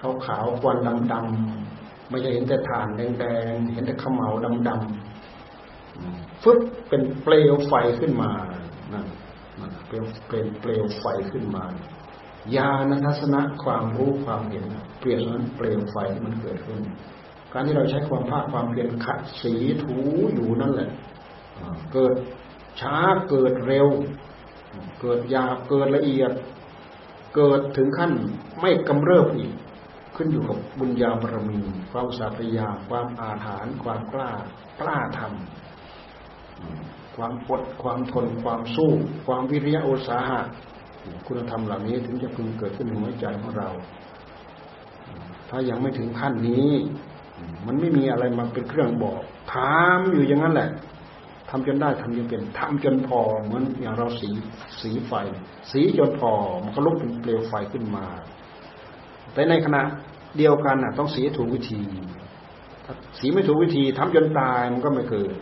[0.00, 0.76] ขาวขาวควัน
[1.12, 4.30] ดำๆไม่ใช่เห็นแต่ถ่านแดงๆเห็นแต่ขมเหลา
[4.68, 8.30] ดำๆฟึบเป็นเปลวไฟขึ้นมา
[8.92, 9.06] นั่น
[9.86, 11.64] เปลวเป็นเปลวไฟขึ้นมา
[12.56, 14.64] ญาณทัศนะความรู้ความเห็น
[15.00, 16.80] เปลี่ยนนั้นเปลวไฟมันเกิดขึ้น
[17.52, 19.96] การที่เราใช้ความภาคความเพียรขัดสีถู
[20.34, 20.90] อยู่นั่นแหละ
[21.92, 22.14] เกิด
[22.80, 22.96] ช้า
[23.28, 23.88] เกิดเร็ว
[25.02, 26.32] เกิดยาเกิดละเอียด
[27.34, 28.12] เกิดถึงขั้น
[28.60, 29.52] ไม่กำเริบอีก
[30.16, 31.60] ขึ้นอยู่กับบุญญาบารมี
[31.90, 34.30] ความสาธยา ความอาถรรพ์ความกล้า
[34.80, 38.92] กล้าทำความอดความทน ความสู้
[39.26, 40.40] ความวิริยะอุตสาหะ
[41.26, 43.68] คุณธรรมเหล่านี้ถึงจะพึงเกิดขึ้นในหัวใจของเรา
[45.48, 46.70] ถ้ายังไม่ถึงขั้นนี้
[47.66, 49.20] มันไม่มีอะไรมาเป็นเครื่องบอก
[49.52, 50.70] ถามอยู่อย่างนั้นแหละ
[51.54, 54.30] ทำจนได้ทำจนเป็นทำจนพอเหมือนอย่างเราสี
[54.80, 55.12] สีไฟ
[55.70, 58.06] สีจนพอมันก็ลุกเป็นเปลวไฟขึ้นมา
[59.32, 59.82] แต่ในขณะ
[60.36, 61.80] เดียวกันน่ะ ต้องสีถูกวิธี
[63.18, 65.34] สีไม่ถูกวิธีทำจนตายมันก็ไม่เกิด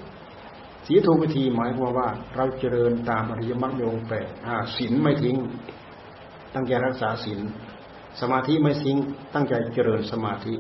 [0.87, 4.29] สีถูกวิธีหมายความว่า เราเจริญตามอริยมรรคโยงแปด
[4.77, 5.37] ศีลไม่ทิ้ง
[6.55, 7.41] ตั้งใจรักษาศีล
[8.21, 8.97] สมาธิไม่ทิ้ง
[9.35, 10.55] ตั้งใจเจริญสมาธิ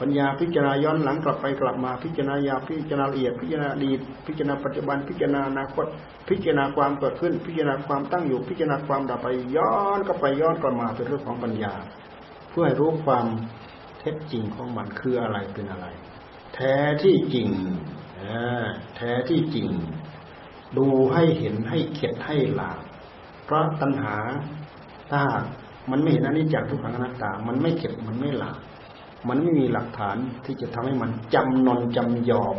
[0.00, 5.86] ปัญญาพิจารณาย้อนหลังกลับไปกลับมาพิจารณายาพิจารณาละเอียดพิจารณาอดีตพิจารณาปัจจุบันพิจารณาอนาคต
[6.28, 11.74] พิจารณาความเกิดขึ้น พิจารณาความตั้งอยู่ พิจารณาความดับไปย้อนก็ไปย้อนกลับมาเป็นเรื่องของปัญญา
[12.50, 13.26] เพื่อให้รู้ความ
[14.00, 15.86] เท็จจริงของมันคืออะไรเป็นอะไร
[16.54, 17.48] แท้ที่จริง
[18.96, 19.68] แท้ที่จริง
[20.76, 22.80] ดูให้เห็นให้เข็ดให้หลาบ
[23.44, 24.16] เพราะตัณหา
[25.10, 25.22] ถ้า
[25.90, 28.58] มันไม่เห็นอนิจจังทุกขังอนัตตา มันไม่เข็ดมันไม่หลาบ
[29.28, 32.56] มันไม่มีหลักฐานที่จะทำให้มันจำนนจำยอม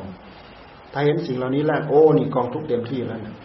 [0.93, 3.35] ถ้าเห็นสิ่งเหล่านี้แล้วโอ้นี่กองทุกเต็มที่แล้วนะ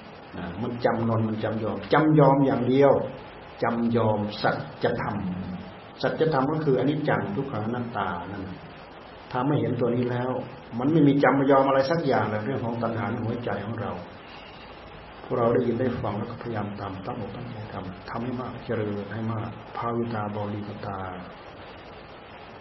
[0.62, 2.92] มันจำนนมันจำยอมจำยอมอย่างเดียว
[3.62, 4.50] จำยอมสั
[4.84, 5.16] จธรรม
[6.02, 8.44] สัจธรรมก็คืออนิจจังทุกขังนัตตานั่น
[9.30, 10.30] ถ้าไม่เห็นตัวนี้แล้ว
[10.78, 13.92] มันไม่มีจำยอมอะไรสักอย่างเลยเรื่องของตัณหาในหัวใจของเรา
[15.24, 20.98] พวกเราได้ยินได้ฟังแล้วก็พยายามทำตั้งอกตั้งใจทำทำให้มากเจริญให้มากภาวิตาบริกตา
[22.58, 22.60] ไ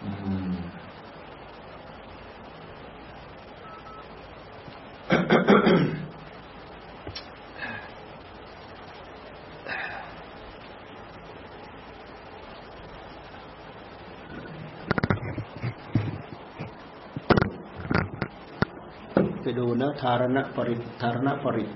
[19.60, 21.66] ดูนะธารณปริธารณปริ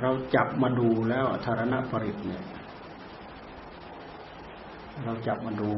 [0.00, 2.42] เราจับมาดูแล้วธารณปริเนี่ย
[5.26, 5.70] จับมาดู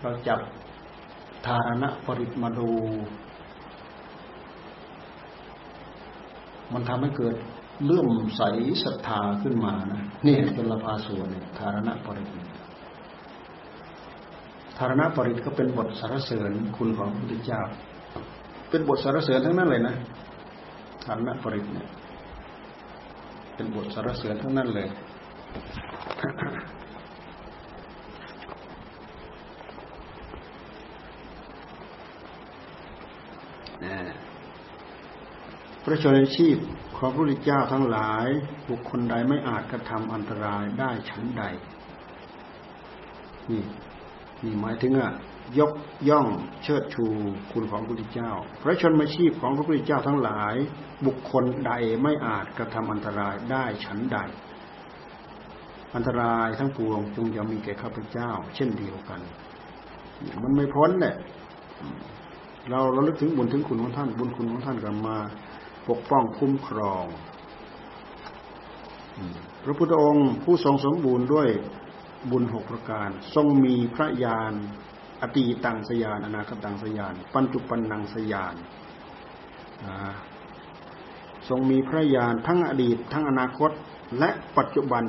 [0.00, 0.40] เราจับ
[1.46, 2.70] ธารณะปริตมาดู
[6.72, 7.36] มันทำให้เกิด
[7.84, 8.42] เลื่อมใส
[8.84, 12.30] ศรัทธาขึ้นมานะนี่เป็นละพาส่วนเนี่ยธารณะปริต
[14.78, 17.62] ธารณะปริตก็เป็นบทสรรเสริญคุณของพระพุทธเจ้า
[18.70, 19.94] เป็นบทสรรเสริญทั้งนั้นเลยนะ
[21.04, 21.88] ธารณะปริตเนี่ย
[23.54, 24.88] เป็นบทสรรเสริญทั้งนั้นเลย
[35.79, 36.58] พ ระชนชีพ
[36.96, 38.26] ของพระพุทธเจ้าทั้งหลาย
[38.70, 41.42] บุคคลใดไม่อาจกระทำอันตรายได้ชั้นใด
[43.50, 43.62] นี่
[44.44, 45.10] นี่หมายถึงอะ
[45.58, 45.72] ยก
[46.08, 46.26] ย่อง
[46.62, 47.04] เชิดชู
[47.52, 50.54] คุณของพระพุทธเจ้า พระชนมาชีพของพระพุทธเจ้าทั้งหลาย
[51.06, 51.72] บุคคลใด
[52.02, 54.18] ไม่อาจกระทำอันตรายได้ชั้นใด
[55.94, 59.20] อันตรายทั้งปวงจงอย่ามีแก่ข้าพเจ้า เช่นเดียวกัน
[60.42, 61.14] มันไม่พ้นเนี่ย
[62.70, 65.16] เราเราลึกถึงบุญถึงคุณของท่าน บุญคุณของท่านกันมา
[65.90, 67.04] ปกป้องคุ้มครอง
[69.64, 71.48] พระพุทธองค์ผู้ทรงสมบูรณ์ด้วย
[72.30, 74.52] บุญหกประการ ทรงมีพระญาณ
[75.20, 78.54] อตีตังสยานอนาคตังสยาน ปัญจุปันนังสยาน
[81.48, 83.70] ทรงมีพระญาณทั้งอดีต ทั้งอนาคต
[84.18, 85.04] และปัจจุบัน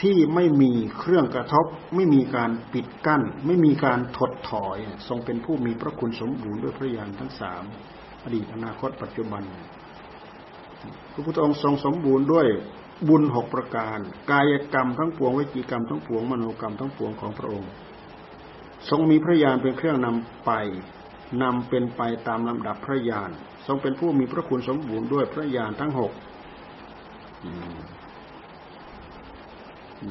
[0.00, 4.78] ที่ไม่มีเครื่องกระทบ ไม่มีการปิดกั้น ไม่มีการถดถอย
[5.08, 7.64] ทรงเป็นผู้มีพระคุณสมบูรณ์ด้วยพระญาณทั้งสาม
[8.24, 9.42] อดีตอนาคตปัจจุบัน
[11.12, 12.46] พระพุทธองค์ทรงสมบูรณ์ด้วย
[13.08, 13.98] บุญหกประการ
[14.30, 17.70] กายกรรมทั้งปวงวิจีกรรมทั้งปวงมโนกรรมทั้งปวงของพระองค์
[18.88, 20.50] ทรงมีพระญาณเป็นเครื่องนำไป
[21.42, 23.30] นำเป็นไปตามลำดับพระญาณ
[23.66, 26.12] ทรงเป็นผู้มีพระคุณสมบูรณ์ด้วยพระญาณทั้งหก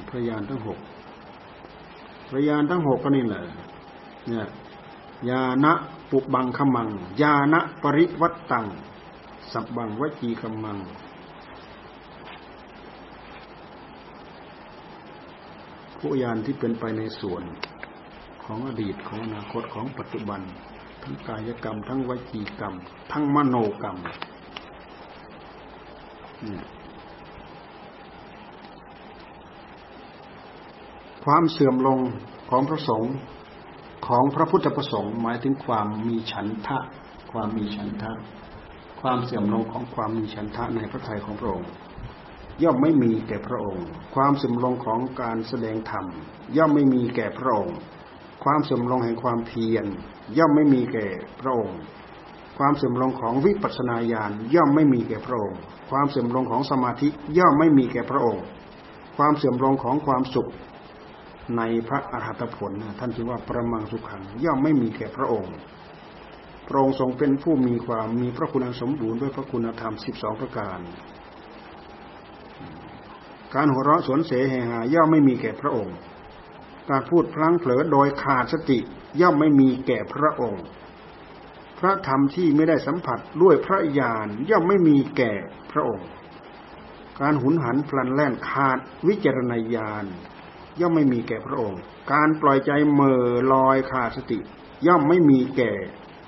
[0.10, 0.80] พระยานทั้งหก
[2.30, 3.44] พระยานทั้งหกก็นี่แหละ
[4.28, 4.48] เนี่ย
[5.30, 5.74] ยานะ
[6.12, 6.90] ปุบังขมัง
[7.22, 8.68] ยานะปริวัตตัง
[9.52, 10.78] สับบังวจีขมัง
[15.98, 17.44] ผู้ยานที่เป็นไปในส่วน
[18.44, 20.42] ของอดีตของอนาคตของปัจจุบัน
[21.04, 22.74] ทั้งกายกรรม ทั้งวจีกรรม
[23.12, 23.98] ทั้งมโนกรรม
[31.26, 32.00] ความเสื่อมลง
[32.50, 33.14] ของพระสงฆ์
[34.16, 36.80] ของพระพุทธประสงค์หมายถึงความมีฉันทะ
[37.32, 38.12] ความมีฉันทะ
[39.02, 41.70] ความเสื่อมลงของความมีฉันทะในพระทัยของพระองค์
[42.64, 46.06] ย่อมไม่มีแก่พระองค์ ความเสื่อมลงของการแสดงธรรม
[46.58, 47.78] ย่อมไม่มีแก่พระองค์
[48.44, 49.86] ความเสื่อมลงแห่งความเพียร
[50.38, 51.08] ย่อมไม่มีแก่
[51.42, 51.78] พระองค์
[52.58, 55.60] ความเสื่อมลงของวิปัสสนาญาณย่อมไม่มีแก่พระองค์
[55.92, 58.44] ความเสื่อมลงของสมาธิย่อมไม่มีแก่พระองค์
[59.18, 60.50] ความเสื่อมลงของความสุข
[61.58, 65.54] ในพระอรหัตผลท่านจึงว่าประมังสุขังย่อมไม่มีแก่พระองค์
[66.68, 70.80] พระองค์ทรงเป็นผู้มีความมีพระคุณสมบูรณ์ด้วยพระคุณธรรมสิบสองประการ
[73.56, 75.96] การหัวเราะสวนเสหหาย่อมไม่มีแก่พระองค์
[76.90, 78.80] การพูดพลั้งเผลอโดยขาดสติ
[79.22, 80.64] ย่อมไม่มีแก่พระองค์
[81.80, 85.34] พระธรรมที่ไม่ได้สัมผัสด้วยพระญาณย่อมไม่มีแก่
[85.72, 86.08] พระองค์
[87.20, 90.06] การหุนหันพลันแล่นขาดวิจารณญาณ
[90.80, 91.80] ย่อมไม่มีแก่พระองค์
[92.14, 93.20] การปล่อยใจเมื่อ
[93.54, 94.40] ลอยขาดสติ
[94.88, 95.72] ย่อมไม่มีแก่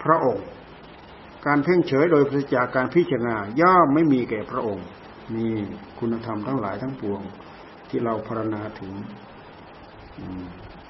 [0.04, 0.46] พระองค์
[1.46, 4.86] การเพ่งเฉยโดยปราจากการพิจารณาย่อมไม่มีแก่พระองค์
[5.36, 5.54] นี่
[6.00, 7.22] คุณธรรมทั้งหลายทั้งปวง
[7.90, 8.94] ที่เราพรณนาถึง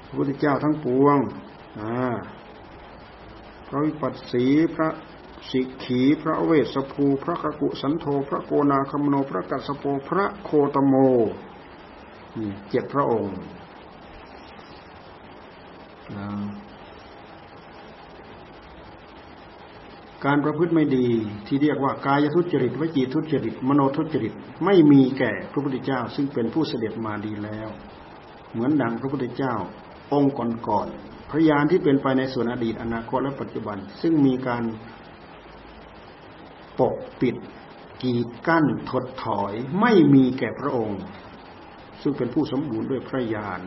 [0.06, 1.16] พระพุทธเจ้าทั้งปวง
[3.68, 4.88] พระวิปัสสีพระ
[5.50, 10.94] สิกขีพระเวสสภู พระกกุสันโธพระโกนาคมโนพระกัสโปพระโคตโม
[12.70, 13.34] เจ็ดพระองค์
[20.24, 21.06] การประพฤติไม่ดี
[21.46, 24.32] ที่เรียกว่ากายทุจริตวิจีทุจริต มโนทุจริต
[24.64, 27.68] ไม่มีแก่พระพุทธเจ้า ซึ่งเป็นผู้เสด็จมาดีแล้ว
[28.52, 29.54] เหมือนดังพระพุทธเจ้า
[30.12, 30.34] องค์
[30.68, 34.62] ก่อนๆพระยานที่เป็นไปในส่วนอดีตอนาคตและปัจจุบัน ซึ่งมีการ
[36.78, 37.36] ปกปิด
[38.02, 41.00] กีดกั้นถดถอย ไม่มีแก่พระองค์
[42.04, 43.60] ซึ่งเป็นผู้สมบูรณ์ด้วยพระญาณ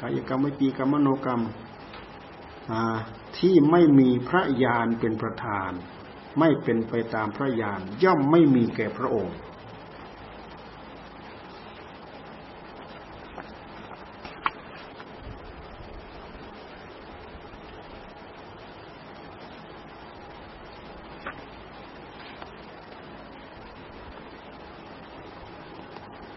[0.00, 1.42] กายกรรมวิจีกรรมมโนกรรม
[3.38, 5.70] ที่ไม่มีพระญาณเป็นประธาน
[6.38, 9.34] ไม่เป็นไปตามพระญาณย่อมไม่มีแก่พระองค์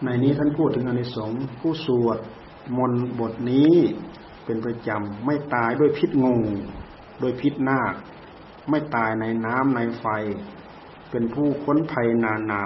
[0.04, 2.18] ในนี้ท่านพูดถึงอนิสงส์ผู้สวด
[2.76, 3.74] มนต์บทนี้
[4.44, 6.36] เป็นประจำไม่ตายด้วยพิษงู
[7.20, 7.94] โดยพิษนาค
[8.70, 10.06] ไม่ตายในน้ำในไฟ
[11.10, 12.64] เป็นผู้ค้นภัยนานา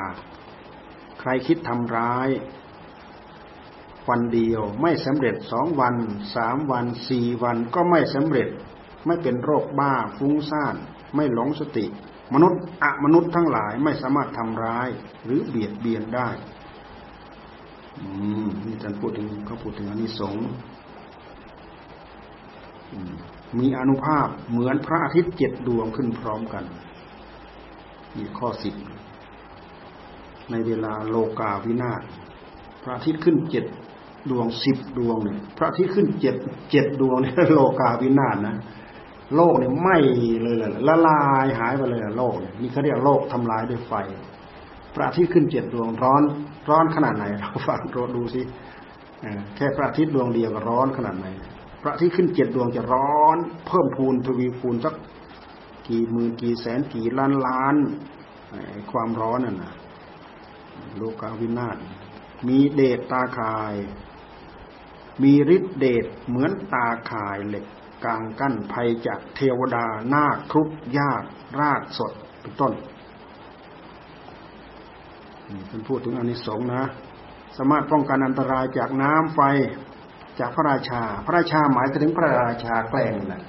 [1.21, 2.29] ใครคิดทำร้าย
[4.09, 5.95] วันเดียวไม่สำเร็จสองวัน
[6.35, 8.49] สามวันสี่วันก็ไม่สำเร็จ
[9.07, 10.75] ไม่เป็นโรคบ้าฟุ้งซ่าน
[11.15, 11.87] ไม่หลงสติ
[12.35, 14.89] มนุษย์อะมนุษย์ทั้งหลายไม่สามารถทำร้าย
[15.25, 16.29] หรือเบียดเบียนได้
[18.01, 18.09] อื
[18.45, 20.45] มนี่ท่านพูดถึงเขาพูดถึงอนิสงส์
[23.59, 26.65] มีอนุภาพเหมือนพระอาทิตย์เจ็ดดวงขึ้นพร้อมกัน
[28.17, 28.75] นี่ข้อสิบ
[30.51, 32.03] ในเวลาโลกาวินาศ
[32.83, 33.65] พระอาทิตย์ขึ้นเจ็ด
[34.31, 36.37] ดวงสิบดวงเนี่ยพระอาทิตย์ขึ้นเจ็ด
[36.71, 38.57] เจ็ดดวงเนี่ยโลกาวินาศนะ
[39.35, 39.97] โลกเนี่ยไหม้
[40.43, 43.93] เลยละละลายหายไปเลยโลกเนี่ยนี่เขาเรียกโลกทำลายด้วยไฟ
[44.95, 46.23] พระอาทิตย์ขึ้นเจ็ดดวงร้อน
[46.71, 48.43] ร้อนขนาดไหน เราฟังรดูสิ
[49.57, 51.27] แค่พระอาทิตย์ดวงเดียวก็ร้อนขนาดไหน
[51.83, 54.95] พระอาทิตย์ขึ้นเจ็ดดวงจะร้อน เพิ่มพูนทวีคูณสัก
[55.89, 57.77] กี่หมื่นกี่แสนกี่ล้านล้าน
[58.91, 59.73] ความร้อนน่ะนะ
[60.97, 61.77] โลกาวินาศ
[62.49, 63.75] มีเดชตาคาย
[65.23, 67.65] มีฤทธิเดชเหมือนตาคายเหล็ก
[68.05, 71.23] กลางกั้นภัยจากเทวดานาคทุกยาก
[71.61, 72.73] รากสดเป็นต้น
[75.71, 76.85] ท่านพูดถึงอนิสงส์นะ
[77.57, 79.41] สามารถป้องกันอันตรายจากน้ำไฟ
[80.41, 83.43] จากพระราชา พระราชาหมายถึงพระราชาแกล้งนะ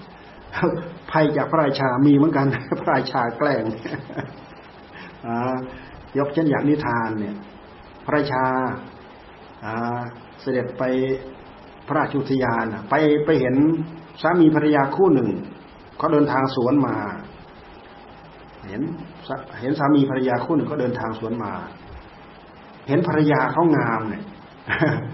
[1.11, 2.47] ภัยจากพระราชามีเหมือนกัน
[2.81, 3.63] พระราชาแกล้ง
[6.17, 7.35] ยกเช่นอย่างนิทานเนี่ย
[8.05, 8.43] พระราชา
[10.41, 10.83] เสด็จไป
[11.87, 13.55] พระราชุทยานไปไปเห็น
[14.21, 15.29] สามีภรรยาคู่หนึ่ง
[15.97, 16.95] เขาเดินทางสวนมา
[18.69, 18.81] เห็น
[19.61, 21.53] เห็นสามีภรรยาคู่หนึ่งก็เดินทางสวนมา
[22.87, 24.23] เห็นภรรยาเขางามเนี่ย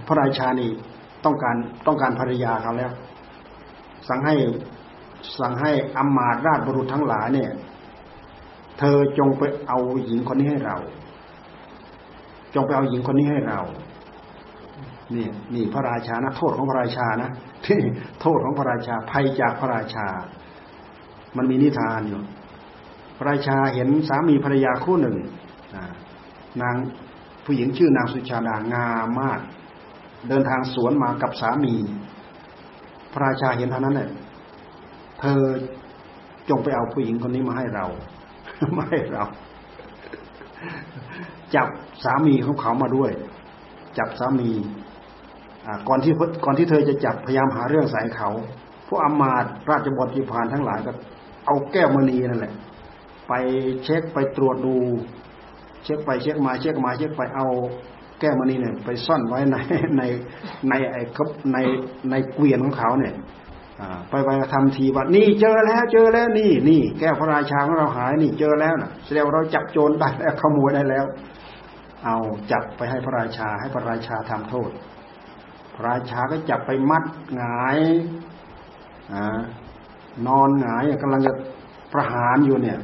[0.08, 0.70] พระราชานี่
[1.26, 1.56] ต้องการ
[1.88, 2.92] ต้องการภรรยาเขาแล้ว
[4.08, 4.36] สั่งให้
[5.40, 7.52] สั่งให้อมมาตราชบุรุษทั้งหลายเนี่ย
[8.80, 10.78] เธอจงไปเอาหญิงคนนี้ให้เรา
[12.56, 13.62] จงไปเอาหญิงคนนี้ให้เรา
[15.16, 17.30] นี่นี่พระราชานะโทษของพระราชานะ
[17.66, 17.80] ที่
[18.22, 20.08] โทษของพระราชาภัยจากพระราชา
[21.38, 22.22] มันมีนิทานอยู่
[23.18, 25.18] พระราชาเห็นสามีภรรยาคู่หนึ่ง
[26.62, 26.76] นาง
[27.46, 29.40] ผู้หญิงชื่อนางสุชาดางามมาก
[30.30, 31.76] เดินทางสวนมากับสามี
[33.12, 34.10] พระราชาเห็นเท่านั้นเนี่ย
[35.20, 35.40] เธอ
[36.50, 37.86] จงไปเอาผู้หญิงคนนี้มาให้เรา
[38.74, 39.24] ไม่ให้เรา
[41.56, 41.68] จับ
[42.04, 43.12] สามีของเขามาด้วย
[43.98, 44.52] จับสามี
[45.88, 46.14] ก่อนที่
[46.46, 48.30] ก่อนที่เธอจะจับพยายามหาเรื่องใส่เขา
[48.88, 50.92] พวกอมาตราชบริพารทั้งหลายก็
[51.46, 52.54] เอาแก้วมณีนั่นแหละ
[53.28, 53.34] ไป
[53.84, 54.76] เช็คไปตรวจดู
[55.84, 57.48] เช็คไปเช็คมาเช็คมาเช็คไปเอา
[58.20, 59.56] แก้วมณีเนี่ยไปซ่อนไว้ใน
[59.98, 60.02] ใน
[60.70, 61.58] ในไอ้ครับใน
[62.10, 63.14] ในเกวียนของเขาเนี่ย
[64.10, 71.06] ไปไปทำทีว่านี่เจอแล้วเจอแล้วนี่นี่แก้วพระราชาของเราหายนี่เจอแล้วนะแสดงเราจับโจรได้แล้วขโมยได้แล้ว
[72.06, 72.18] เอา
[72.52, 74.70] จับไปให้พระราชาให้พระราชาทำโทษ
[75.76, 77.04] พระราชาก็จับไปมัด
[77.36, 77.78] หงาย
[79.14, 79.16] อ
[80.28, 81.32] นอนหงายกำลังจะ
[81.94, 82.78] ประหารอยู่เนี่ย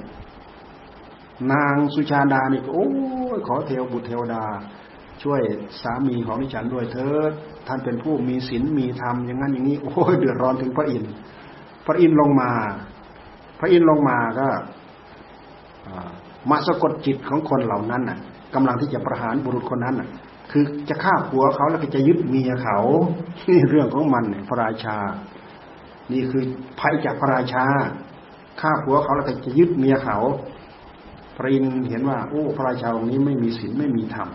[1.52, 2.88] นางสุชาดานี่โอ้
[3.36, 4.44] ยขอเทวบุตรเทวดา
[5.24, 5.42] ช่วย
[5.82, 7.32] สามีของดิฉันด้วยเถิด
[7.68, 11.12] ท่านเป็นผู้มีศีลมีธรรมอย่างนั้นอย่างนี้โอ้ยเดือดร้อนถึงพระอินทร์
[11.86, 12.52] พระอินทร์ลงมา
[13.60, 14.48] พระอินทร์ลงมาก็
[16.50, 18.18] มาสะกดจิตของคนเหล่านั้นน่ะ
[18.56, 20.10] กำลังที่จะประหารบุรุษคนนั้นน่ะ
[20.52, 22.78] คือจะฆ่าผัวเขาแล้วก็จะยึดเมียเขา
[23.48, 24.98] นี่เรื่องของมันเนี่ยพระราชา
[26.12, 26.44] นี่คือ
[26.80, 27.66] ภัยจากพระราชา
[28.62, 30.18] ฆ่าผัวเขาแล้วก็จะยึดเมียเขา
[31.44, 34.30] ระอินทร์เห็นว่า โอ้พระราชาองค์นี้ไม่มีศีลไม่มีธรรม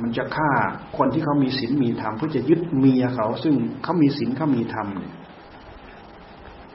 [0.00, 0.50] มันจะฆ่า
[0.96, 4.86] คนที่เขามีศีลมีธรรมเพื่อจะยึดเมียเขา ซึ่งเขามีศีลเขามีธรรม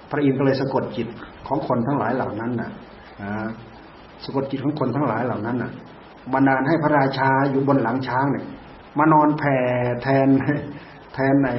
[0.09, 1.07] พระอินทร์ก็เลยสะกดจิต
[1.47, 2.71] ของคนทั้งหลายเหล่านั้นน่ะ
[4.23, 5.71] สะกดจิตของคนทั้งหลายเหล่านั้นน่ะ
[6.33, 8.45] บันดาลให้พระราชาอยู่บนหลังช้างเนี่ย
[8.97, 9.55] มานอนแผ่
[10.03, 10.27] แทน
[11.13, 11.49] แทนใน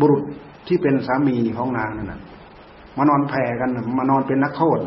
[0.00, 0.22] บุรุษ
[0.66, 2.20] ที่เป็นสามีของนางนั่นน่ะ
[2.98, 4.78] มานอนแผ่กันมานอนเป็นนักโทษ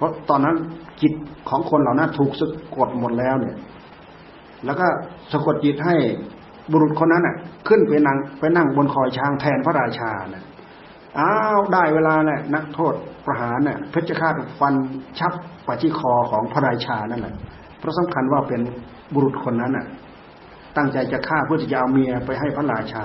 [0.00, 0.56] เพราะตอนนั้น
[1.02, 1.12] จิต
[1.48, 3.56] ของคนเหล่านั้นถูกสะกดหมดแล้วเนี่ย
[4.64, 4.86] แล้วก็
[5.32, 5.96] สะกดจิตให้
[6.72, 7.36] บุรุษคนนั้นน่ะ
[7.68, 10.44] ขึ้นไปนั่งไปนั่งบนคอยช้างแทนพระราชาน่ะ
[11.18, 12.94] อ้าวได้เวลาแหละนักโทษ
[13.26, 14.74] ประหารเนี่ยเพชฌฆาตฟัน
[15.18, 15.32] ชับ
[15.66, 17.34] ปะที่คอของพระราชานั่นแหละ
[17.78, 18.60] เพราะสำคัญว่าเป็น
[19.14, 19.86] บุรุษคนนั้นน่ะ
[20.76, 23.04] ตั้งใจจะฆ่าเพื่อจะเอาเมียไปให้พระราชา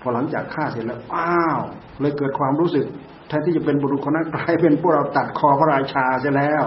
[0.00, 1.60] พอหลังจากฆ่าเสร็จแล้วอ้าว
[2.00, 2.86] เลยเกิดความรู้สึก
[3.34, 6.64] ทนที่จะเป็นบุรุษคนนั้นกลายเป็นพวกเราตัดคอพระราชาเสียแล้ว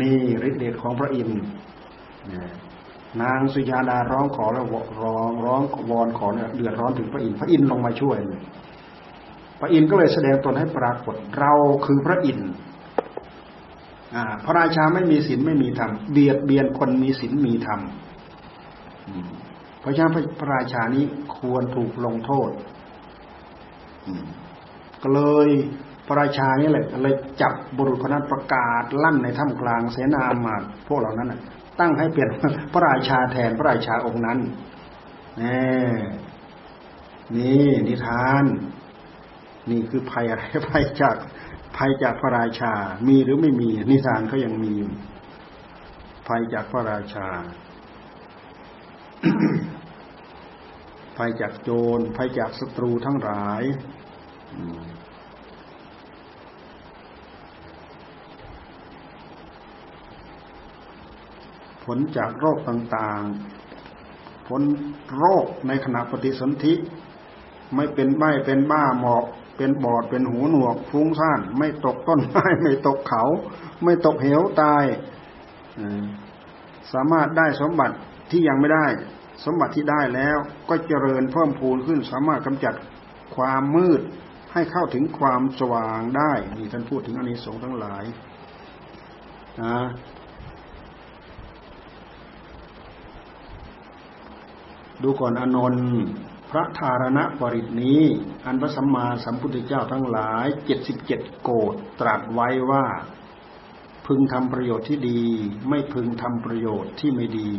[0.00, 0.16] นี่
[0.48, 1.40] ฤทธิ์เดชของพระอินทร์
[3.22, 4.66] นางสุญาดาร้องขอแล้ว
[5.02, 8.18] ร้องร้องวอนขอเนี่ยเดือดร้อนถึงพระอินทร์พระอินทร์ลงมาช่วย
[9.60, 11.52] พระอินทร์ก็เลยแสดงตนให้ปรากฏเรา
[11.84, 12.50] คือพระอินทร์
[14.44, 17.80] พระราชาไม่มีศีลไม่มีธรรมเบียดเบียนคนมีศีลมีธรรม
[19.80, 21.04] เพราะฉะนั้นพระราชานี้
[21.36, 22.50] ควรถูกลงโทษ
[25.06, 25.48] ก็เลย
[26.06, 30.54] พระราชานี่แหละเลยจับบุรุษคนนั้นประกาศลั่นในถ้ำกลางเสนามา
[30.88, 31.32] พวกเหล่านั้น
[31.80, 32.28] ตั้งให้เปลี่ยน
[32.72, 34.38] พระราชาแทนพระราชาองค์นั้น
[35.40, 35.88] นี่
[37.36, 38.44] นี่นิทาน
[39.70, 41.16] นี่คือภัยอะไรภัยจาก
[41.76, 42.72] ภัยจากพระราชา
[43.08, 44.74] มีหรือไม่มี นิทานเขายังมี
[46.28, 47.28] ภัยจากพระราชา
[51.16, 53.62] ภัยจากโจรภัยจากศัตรูทั้งหลาย
[61.84, 64.62] ผลจากโรคต่างๆ ผล
[65.16, 66.74] โรคในขณะปฏิสนธิ
[67.74, 69.24] ไม่เป็นใบเป็นบ้าหมอก
[69.56, 73.24] เป็นบอดเป็นหูหนวก ฟุ้งซ่าน ไม่ตกต้นไม้ไม่ตกเขา
[73.84, 74.84] ไม่ตกเหวตาย
[76.92, 77.96] สามารถได้สมบัติ
[78.30, 78.86] ที่ยังไม่ได้
[79.44, 80.36] สมบัติที่ได้แล้ว
[80.68, 82.74] ก็เจริญเพิ่มพูนขึ้นสามารถกำจัด
[83.36, 84.00] ความมืด
[84.58, 88.04] ให้เข้าถึงความสว่างได้ นี่ท่านพูดถึงอนิสงส์ทั้งหลาย
[89.62, 89.78] นะ
[95.02, 95.88] ดูก่อนอนนท์
[96.50, 98.02] พระธารณปริตนี้
[98.44, 102.84] อันพระสัมมาสัมพุทธเจ้าทั้งหลายเจ็ดสิบเจ็ดโกดตรัสไว้ว่า
[104.06, 105.22] พึงทำประโยชน์ที่ดี
[105.68, 107.50] ไม่พึงทำประโยชน์ที่ไม่ดี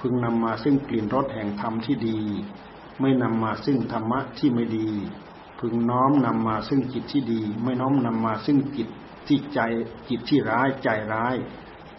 [0.00, 2.20] พึงนำมาซึ่งกลิ่นรสแห่งธรรมที่ดี
[3.00, 4.90] ไม่นำมาซึ่งธรรมะที่ไม่ดี
[5.60, 8.88] พึงน้อมนำมาซึ่งจิตที่ดี ไม่น้อมนำมาซึ่งจิต
[9.26, 9.60] ที่ใจ
[10.08, 11.34] จิตที่ร้ายใจร้าย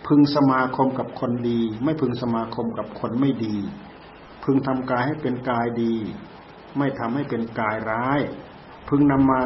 [0.07, 3.55] พึงสมาคมกับคนดี ไม่พึงสมาคมกับคนไม่ดี
[4.43, 5.93] พึงทำกายให้เป็นกายดี
[6.77, 8.19] ไม่ทำให้เป็นกายร้าย
[8.89, 9.39] พึงนำมา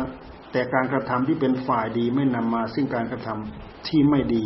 [0.51, 4.45] แต่การกระทำที่เป็นฝ่ายดีไม่นำมาซึ่งการกระทำที่ไม่ดี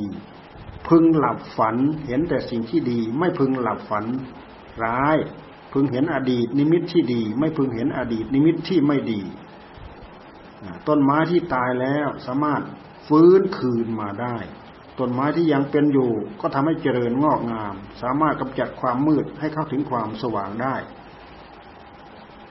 [0.87, 4.05] พึงหลับฝันเห็นแต่สิ่งที่ดี ไม่พึงหลับฝัน
[4.83, 5.17] ร้าย
[5.73, 9.21] พึงเห็นอดีตนิมิตที่ดี ไม่พึงเห็นอดีตนิมิตที่ไม่ดี
[10.87, 12.61] ต้นไม้ที่ตายแล้วสามารถ
[13.07, 14.37] ฟื้นคืนมาได้
[14.99, 20.75] ต้นไม้ที่ยังเป็นอยู่ ก็ทำให้เจริญงอกงาม สามารถกำจัดความมืดให้เข้าถึงความสว่างได้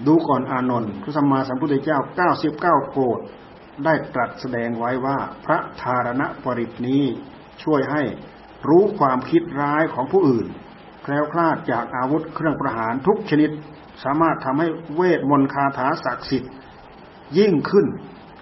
[0.07, 3.21] ดูก่อนอานนท์พระสัมมาสัมพุทธเจ้าเก้าสิบเก้าโกด
[3.85, 7.05] ได้ตรัสแสดงไว้ว่าพระธารณปริตนี้
[7.63, 8.03] ช่วยให้
[8.69, 10.47] รู้ความคิดร้ายของผู้อื่น
[11.03, 13.51] แคล้วคลาดจากอาวุธเครื่องประหารทุกชนิด
[14.05, 16.53] สามารถทำให้เวทมนต์คาถาศักดิ์สิทธิ์
[17.37, 17.87] ยิ่งขึ้น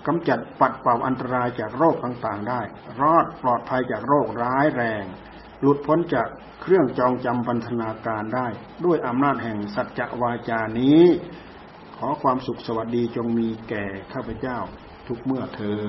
[0.06, 2.60] กำจัดปัดเป่าอันตรายจากโรคต่างๆได้
[3.00, 5.04] รอดปลอดภัยจากโรคร้ายแรง
[5.60, 6.28] หลุดพ้นจาก
[6.62, 8.46] เครื่องจองจำบันธนาการได้
[8.84, 11.02] ด้วยอำนาจแห่งสัจจวาจานี้
[11.96, 14.58] ขอความสุขสวัสดีจงมีแก่ข้าพเจ้า
[15.06, 15.82] ทุกเมื่อเธอ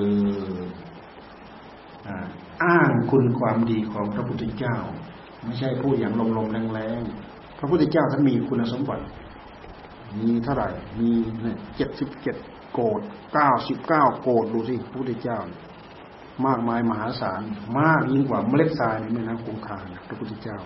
[2.64, 4.78] อ้างคุณความดีของพระพุทธเจ้า
[5.44, 9.04] ไม่ใช่พูดอย่างลมๆแรงๆพระพุทธเจ้าท่านมีคุณสมบัติ
[10.20, 10.70] มีเท่าไหร่
[11.00, 11.10] มี
[11.76, 12.36] เจ็ดสิบเจ็ด
[12.78, 13.02] โกด
[13.34, 15.40] เก้าสิบเก้าโกดดูสิพระพุทธเจ้า
[16.46, 17.42] มากมายมหาศาล
[17.80, 20.60] มากยิ่งกว่าเมล็ดทรายในแม่น้ำคงคาพระพุทธเจ้า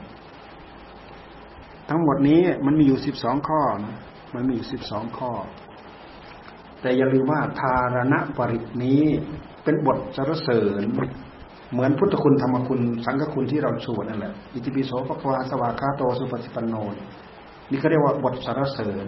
[1.89, 3.97] ทั้งหมดนี้มันมีอยู่สิบสองข้อนะ
[4.35, 5.31] มันมีอยู่สิบสองข้อ
[6.81, 9.01] แต่อย่าลืมว่าทารณปริตนี้
[9.63, 10.83] เป็นบทสรรเสริญ
[11.71, 16.75] เหมือนพุทธคุณธรรมคุณ สังฆคุณที่เราสวดนั่นแหละอิติปิโสภควาสวาคาโตสุปฏิปันโน
[17.71, 19.07] นี่ก็เรียกว่าบทสรรเสริญ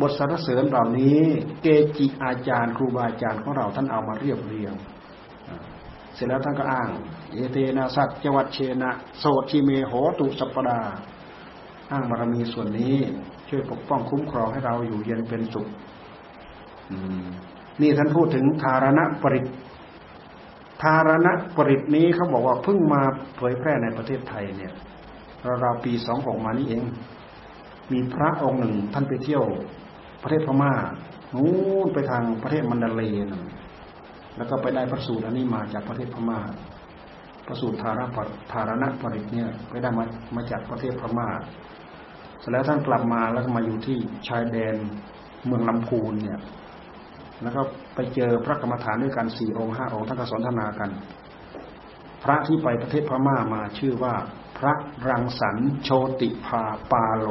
[0.00, 1.18] บทสรรเสริญเหล่านี้
[1.62, 1.66] เก
[1.96, 4.74] จิอาจารย์ ครูบาอาจารย์ของเราท่านเอามาเรียบเรียง
[6.14, 6.88] เสร็จแล้วท่านก็อ้าง
[7.32, 10.80] เอเตนะสัจจวัตเชนะโสชิเมโหตุสัปดา
[11.90, 12.96] อ้างบารมีส่วนนี้
[13.48, 15.66] ช่วยปกป้องคุ้มครองให้เราอยู่เย็นเป็นสุข
[17.80, 19.46] นี่ท่านพูดถึงธารณปริต
[20.82, 23.02] ธารณปริตนี้เขาบอกว่าเพิ่งมา
[23.36, 24.72] เผยแพร่ในประเทศไทยเนี่ย
[25.60, 26.84] เราปีสองหกมานี้เอง
[27.92, 29.44] มีพระองค์หนึ่งท่านไปเที่ยว
[30.26, 30.74] ประเทศพม่า
[31.34, 31.52] นู้
[31.86, 33.28] นไปทางประเทศมันดาเลน
[34.36, 36.40] แล้วก็ไปได้พระสูตรอันนี้มาจากประเทศพม่า
[37.46, 38.02] พระสูตรธารณ
[38.52, 40.04] ธารณปริตเนี่ยไปได้มา
[40.36, 41.28] มาจากประเทศพม่า
[42.40, 43.98] เสร็จแล้วท่านกลับมาแล้วก็มาอยู่ที่
[44.28, 44.76] ชายแดน
[45.46, 46.40] เมืองลำพูนเนี่ย
[47.42, 47.60] แล้วก็
[47.94, 50.90] ไปเจอพระกรรมฐานด้วยกันสี่องค์ห้าองค์ท่านก็สนทนากัน
[52.24, 54.14] พระที่ไปประเทศพม่ามาชื่อว่า
[54.58, 54.72] พระ
[55.08, 57.28] รังสรรโชติภาปาโล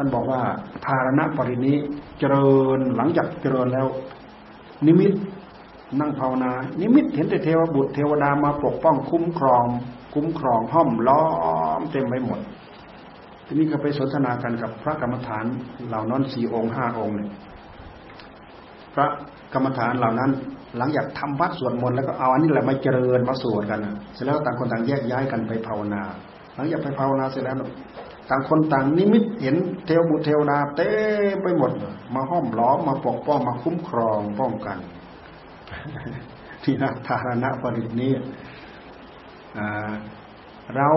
[0.00, 0.40] านบอกว่า
[0.84, 1.76] ภารณะปรินี้
[2.18, 3.86] เจริญหลังจากเจริญแล้ว
[4.86, 5.12] นิมิต
[6.00, 9.64] นั่งภาวนา นิมิตเห็นแต่เทวบุตรเทวดามาปกป้องคุ้มครอง
[10.14, 11.22] คุ้มครองห้อมล้อ
[11.78, 12.40] มเต็มไปหมด
[13.46, 15.44] ทีนี้ก็ไปสนทนากันกับพระกรรมฐาน
[15.88, 17.30] เหล่านั้นสี่องค์ห้าองค์เนี่ย
[18.94, 19.06] พระ
[19.54, 20.30] กรรมฐานเหล่านั้น
[20.78, 23.80] หลังจากทำวัดสวดมนต์แล้วก็เอาอันนี้แหละมาเจริญมาสวดกัน
[24.14, 26.02] เสร็จแล้วต่างคนต่างแยกย้ายกันไปภาวนา
[26.54, 27.56] หลังจากไปภาวนาเสร็จแล้ว
[28.30, 29.56] ต่างคนต่างนิมิตเห็น
[29.86, 30.90] เทวบุตรเทวดาเต้
[31.42, 31.70] ไปหมด
[32.14, 34.78] มาห้อมล้อมมาปกป้องมาคุ้มครองป้องกัน
[36.62, 38.12] ที่นักธารณะปริตนี้
[40.76, 40.90] เรา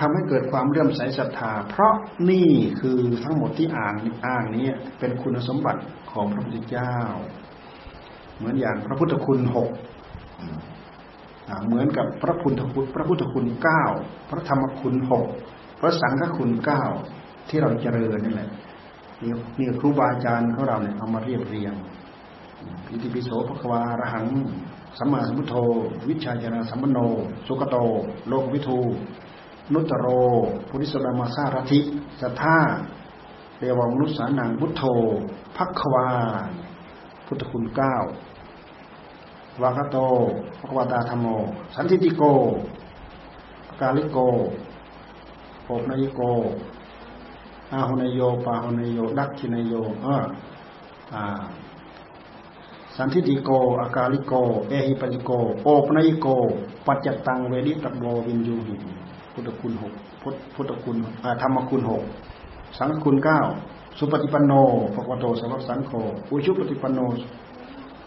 [0.00, 1.94] ทำให้เกิดความเรื่อมใสศรัทธา เพราะ
[2.30, 2.48] นี่
[2.80, 3.94] คือทั้งหมดที่อ่าน
[4.26, 4.66] อ้างนี้
[4.98, 6.94] เป็นคุณสมบัติของพระพุทธเจ้า
[8.36, 9.70] เหมือนอย่างพระพุทธคุณหก
[11.66, 13.82] เหมือนกับพระพุทธคุณพระพุทธคุณเก้า
[14.30, 15.26] พระธรรมคุณหก
[15.80, 16.82] พระสังฆคุณเก้า
[17.48, 18.50] ที่เราเจริญนี่แหละ
[19.22, 21.74] นี่นี่ครูบาอาจารย์ของเราเนี่ยเอามาเรียบเรียง
[22.90, 24.26] อิติปิโสภควาระหัง
[24.98, 25.56] สัมมาสัมพุทโธ
[26.08, 26.98] วิชาจนะสัมปโน
[27.46, 27.76] สุกโต
[28.28, 28.80] โลกวิทู
[29.72, 30.06] นุตโร
[30.68, 31.80] ปุริสดามาสารธิ
[32.20, 32.58] สัทธา
[33.58, 34.82] เรวังนุสานังพุทโธ
[35.56, 36.08] พักควา
[37.26, 37.94] พุทธคุณเก้า
[39.62, 39.96] วากโต
[40.58, 41.26] ภควตาธรรมโม
[41.74, 42.22] สันติติโก
[43.80, 44.18] กาลิโก
[45.68, 46.20] โอบนายโก
[47.72, 50.24] อาหุนายโยปาหุนายโยดักขินายโยเออ
[52.96, 53.50] สันทิติโก
[53.80, 54.34] อกาลิโก
[54.68, 55.30] เอหิปัสสิโก
[55.64, 56.26] โอปนยิโก
[56.86, 58.74] ปัจจัตตังเวทิตัพโพ วิญญูหิ
[59.32, 59.92] พุทธคุณหก
[60.54, 60.96] พุทธคุณ
[61.42, 62.02] ธรรมคุณหก
[62.78, 63.38] สังฆคุณเก้า
[63.98, 64.52] สุปฏิปันโน
[64.94, 65.92] ภควโต สาวกสังโฆ
[66.30, 67.00] อุชุปฏิปันโน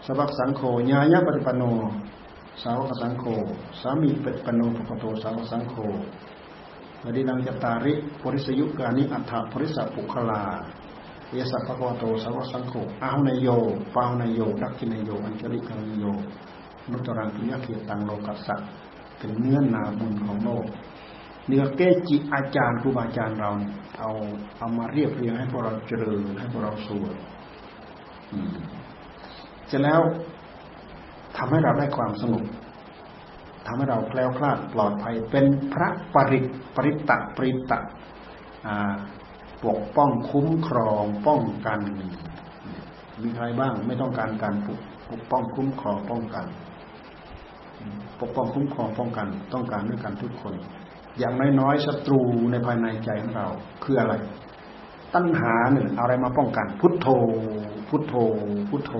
[0.06, 0.60] สาวกสังโฆ
[0.90, 1.62] ญายปฏิปันโน
[2.62, 3.24] สาวกสังโฆ
[3.80, 5.74] สามีจิปฏิปันโนภควโตสาวกสังโฆ
[7.04, 10.42] ยทิทัง จัตตาริ ปุริสยุคานิอัฏฐ ปุริสปุคคลา
[11.32, 12.72] เยสัพพะโตสาวสังโฆ
[13.02, 13.48] อาหุนโย
[13.94, 16.04] ปาหุนโยดักขินโย อัญชลิกังโย
[16.90, 18.56] นุตรังปิญญเขตังโลกัสสะ
[19.18, 20.66] เป็นเนื้อนาบุญของโลก
[21.46, 23.50] เนื้อเกจิอาจารย์ครูบาอาจารย์เรา
[23.98, 24.10] เอา
[24.58, 27.14] เอามาเรียบเรียงให้พวกเราเจริญให้พวกเราสวด
[29.70, 30.00] จะแล้ว
[31.36, 32.44] ทำให้เราได้ความสงบ
[33.72, 36.46] ทำให้เราแคล้วคลาดปลอดภัย เป็นพระปริต
[36.76, 37.78] ปริตตะปริตะ
[39.64, 41.80] ปกป้องคุ้มครองป้องกัน
[43.22, 44.54] มีใครบ้าง ไม่ต้องการการ
[45.10, 46.46] ปกป้องคุ้มครองป้องกัน
[48.20, 50.54] ปกป้องคุ้มครองป้องกัน ต้องการด้วยกันทุกคน
[51.18, 52.20] อย่างน้อยๆศัตรู
[52.50, 53.48] ในภายในใจของเรา
[53.84, 54.14] คืออะไร
[55.14, 57.08] ตัณหาหนึ่งอะไรมาป้องกัน พุทโธ
[57.88, 58.14] พุทโธ
[58.68, 58.92] พุทโธ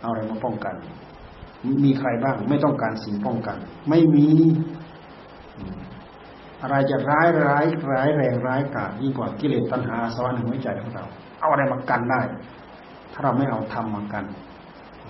[0.00, 0.74] เอาอะไรมาป้องกัน
[1.84, 3.56] มีใครบ้าง ไม่ต้องการสิ่งป้องกัน
[3.88, 4.28] ไม่มี
[6.62, 11.04] อะไรจะร้ายร้ายร้ายแรงร้ายกาจยิ่งกว่ากิเลสตัณหาสวรรค์ในหัวใจของเรา
[11.40, 12.20] เอาอะไรมากันได้
[13.12, 14.24] ถ้าเราไม่เอาธรรมมากัน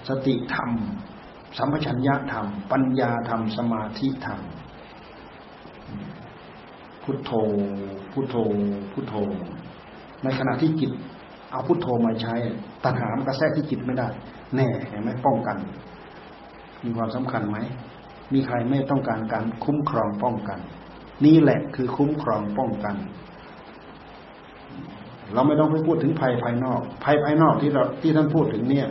[0.08, 0.70] สติธรรม
[1.58, 4.40] สัมปชัญญะธรรม ปัญญาธรรม สมาธิธรรม
[7.02, 7.30] พุทโธ
[8.12, 8.36] พุทโธ
[8.92, 9.14] พุทโธ
[10.22, 10.90] ในขณะที่จิต
[11.50, 12.34] เอาพุทโธมาใช้
[12.84, 14.08] ตัณหามันกระแทกที่จิตไม่ได้
[14.56, 15.56] แน่เห็นไหมป้องกัน
[16.84, 17.58] มีความสำคัญไหม
[18.32, 20.58] มีใครไม่ต้องการการคุ้มครองป้องกัน
[21.24, 22.94] นี่แหละคือคุ้มครองป้องกัน
[25.32, 28.88] เราไม่ต้องไปพูดถึงภัยภายนอก ภัยภายนอกที่เราที่ท่านพูดถึงเนี่ย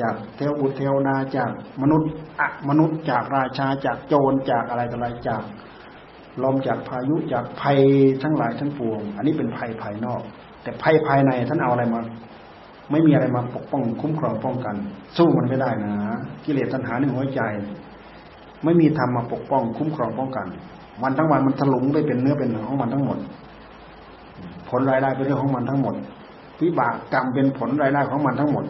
[0.00, 1.50] จากเทวบุตรเทวนาจาก
[1.82, 2.10] มนุษย์
[2.40, 5.42] อะมนุษย์จากราชาจากโจรจากอะไรต่ออะไรจาก
[6.42, 7.78] ลมจากพายุจากภัย
[8.22, 10.22] ทั้งหลายทั้งปวง อันนี้เป็นภัยภายนอก
[10.62, 12.00] แต่ภัยภายในท่านเอาอะไรมา
[12.90, 14.76] ไม่มีอะไรมาปกป้องคุ้มครองป้องกัน
[15.16, 15.92] สู้มันไม่ได้นะ
[16.44, 17.40] กิเลสตัณหาในหัวใจ
[18.64, 20.46] ไม่มีธรรมมาปกป้อง คุ้มครองป้องกัน
[21.02, 23.18] วันทั้งวันมันถลุงไปเป็นเนื้อเป็นหนังของมันทั้งหมด
[24.68, 25.94] ผลรายได้เป็นเรื่องของมันทั้งหมด
[26.62, 28.64] วิบากกรรมเป็นผลรายได้ของมันทั้งหมด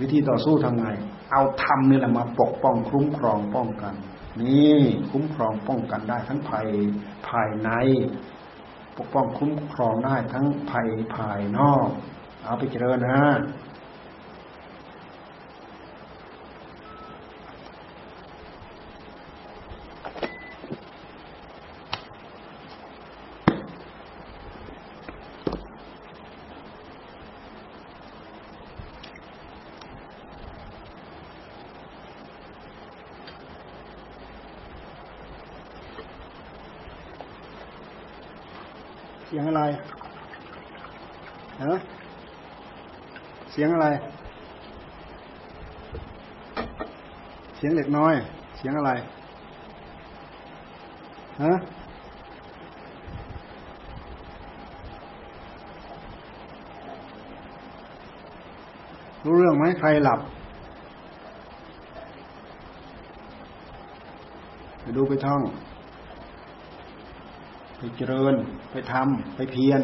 [0.00, 0.88] วิธีต่อสู้ทำไง
[1.32, 3.94] เอาธรรมนี่แหละมาปกป้องคุ้มครองป้องกัน
[4.40, 4.78] นี่
[5.10, 6.66] คุ้มครองป้องกันได้ทั้งภัย
[7.28, 7.70] ภายใน
[8.96, 11.88] ปกป้องคุ้มครองได้ทั้งภัยภายนอก
[12.44, 13.20] เอาไปเจริญนะ
[39.28, 39.62] เสียงอะไร
[41.62, 41.74] ฮะ
[43.56, 43.88] เสียงอะไร
[47.56, 48.14] เสียงเด็กน้อย
[48.56, 48.92] เสียงอะไร
[51.42, 51.52] ฮะ
[59.24, 60.20] รู้เรื่องไหมใครหลับ
[64.80, 65.42] ไปดูไปท่อง
[67.76, 68.34] ไปเจริญ
[68.70, 69.82] ไปทำ ไปเพียร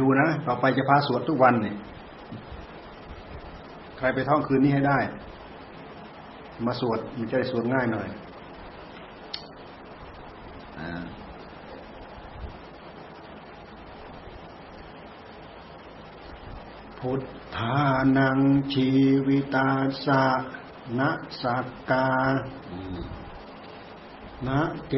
[0.00, 1.76] ดูนะ ต่อไปจะพาสวดทุกวันเนี่ย
[4.02, 4.98] ครไปท่องคืนนี้ให้ได้
[6.66, 8.08] มาสวดมันจะได้สวดง่ายหน่อย
[16.98, 17.20] พุท
[17.56, 17.80] ธา
[18.18, 18.40] นัง
[18.74, 18.90] ชี
[19.26, 19.70] วิตา
[20.04, 20.24] สะ
[20.98, 21.10] นะ
[21.42, 22.08] สักกา
[24.46, 24.94] นะเก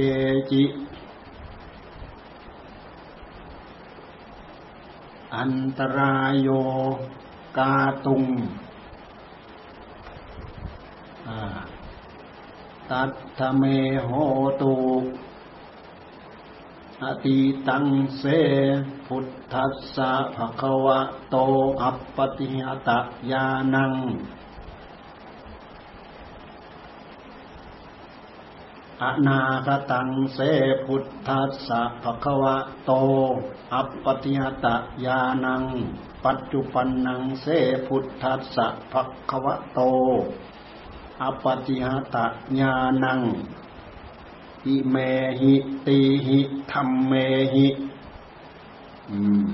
[0.50, 0.64] จิ
[5.38, 6.48] อันตรายโย
[7.58, 7.74] กา
[8.04, 8.24] ตุง
[12.90, 13.62] ตัตถเม
[14.04, 14.10] โห
[14.60, 14.74] ตุ
[17.02, 17.84] อติตัง
[18.18, 18.24] เส
[19.06, 21.36] พุทธัสสะภะคะวะโต
[21.82, 22.98] อัปปติหตะ
[23.30, 23.92] ยานัง
[29.04, 30.38] อนาคตังเส
[30.84, 32.92] พุทธัสสะภควะโต
[33.74, 34.74] อัปปติหตะ
[35.06, 35.62] ยานัง
[36.24, 37.46] ปัจจุปันนังเส
[37.86, 38.94] พุทธัสสะภ
[39.30, 39.80] ควะโต
[41.22, 42.26] อปฏิหตะ
[42.60, 43.20] ญาณัง
[44.66, 44.96] อิเม
[45.40, 45.54] หิ
[45.86, 46.40] ตีหิ
[46.72, 47.12] ธรรมเม
[47.54, 47.68] หิ
[49.10, 49.46] อืม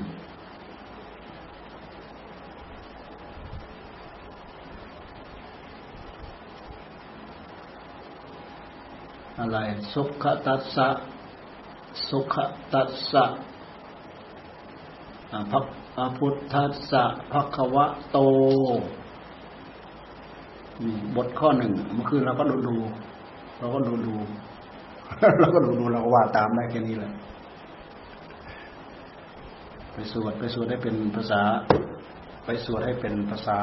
[9.39, 9.59] อะไร
[9.93, 10.89] สุขตัสสะ
[12.09, 12.37] สุข
[12.73, 13.25] ตัสสะ
[15.51, 18.19] พระพุทธัสสะภควะโต
[21.17, 22.77] บทข้อหนึ่งมื่อคืนเราก็ดูดู
[23.59, 24.15] เราก็ดูดู
[25.41, 27.13] เราก็ดูดูเราก็ว่าตามได้แค่นี้แหละ
[29.93, 31.41] ไปสวดไปสวดให้เป็นภาษา
[32.45, 33.59] ไปสวดให้เป็นภาษา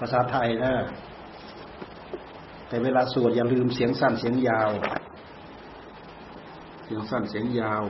[0.00, 0.72] ภาษาไทยนะ
[2.70, 4.70] แต่เวลาสวดอย่าลืมเสียงสั้นเสียงยาว
[6.84, 7.82] เสียงสั้นเสียงยาว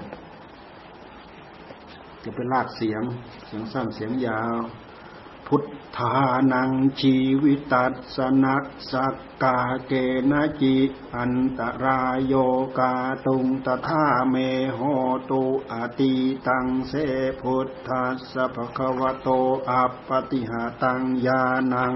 [2.24, 3.02] จะเป็นลากเสียง
[3.46, 4.56] เสียงสั้นเสียงยาว
[5.46, 5.64] พุท
[5.96, 6.14] ธา
[6.52, 6.70] นัง
[7.00, 9.92] ชีวิตัสนักสักกาเก
[10.30, 10.76] นะจิ
[11.16, 12.34] อันตรายโย
[12.78, 12.94] กา
[13.26, 14.34] ตุงตถาเม
[14.74, 14.80] โห
[15.30, 16.14] ตุอติ
[16.46, 16.92] ตังเส
[17.40, 19.28] พุทธัสสะภะคะวะโต
[19.70, 21.94] อัปปติหาตังญาณัง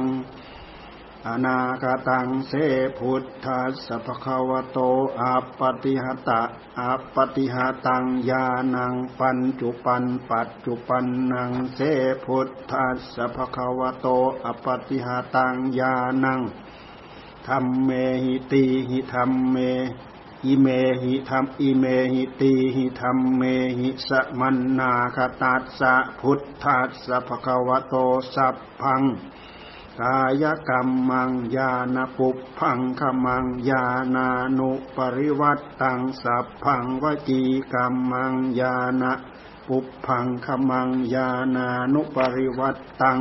[1.29, 2.53] อนาคตังเส
[2.99, 4.79] พุทธัสสะภะควโต
[5.21, 6.43] อัปปติหตะ
[6.81, 7.57] อัปปติห
[7.87, 11.81] ตังญาณังปัญจุปันปัจจุปันนังเส
[12.25, 14.07] พุทธัสสะภะควโต
[14.45, 15.95] อัปปติหตังญา
[16.25, 16.41] ณัง
[17.47, 17.91] ธรรมเม
[18.25, 19.57] หิตีหิธรรมเม
[20.47, 20.67] อิเม
[21.03, 23.43] หิธรรมอิเมหิตีหิธรรมเม
[23.79, 27.95] หิสมันนาคตัสสะพุทธัสสะภะควโต
[28.35, 29.03] สัพพัง
[30.03, 30.81] กายกรร
[31.11, 32.29] มังญาณปุ
[32.59, 33.85] พังขมังญา
[34.15, 34.29] ณา
[34.59, 37.43] นุปริวัตตังสัพพังวจี
[37.73, 39.03] กรรมังญาณ
[39.69, 43.21] ปุพังขมังญาณานุปริวัตตัง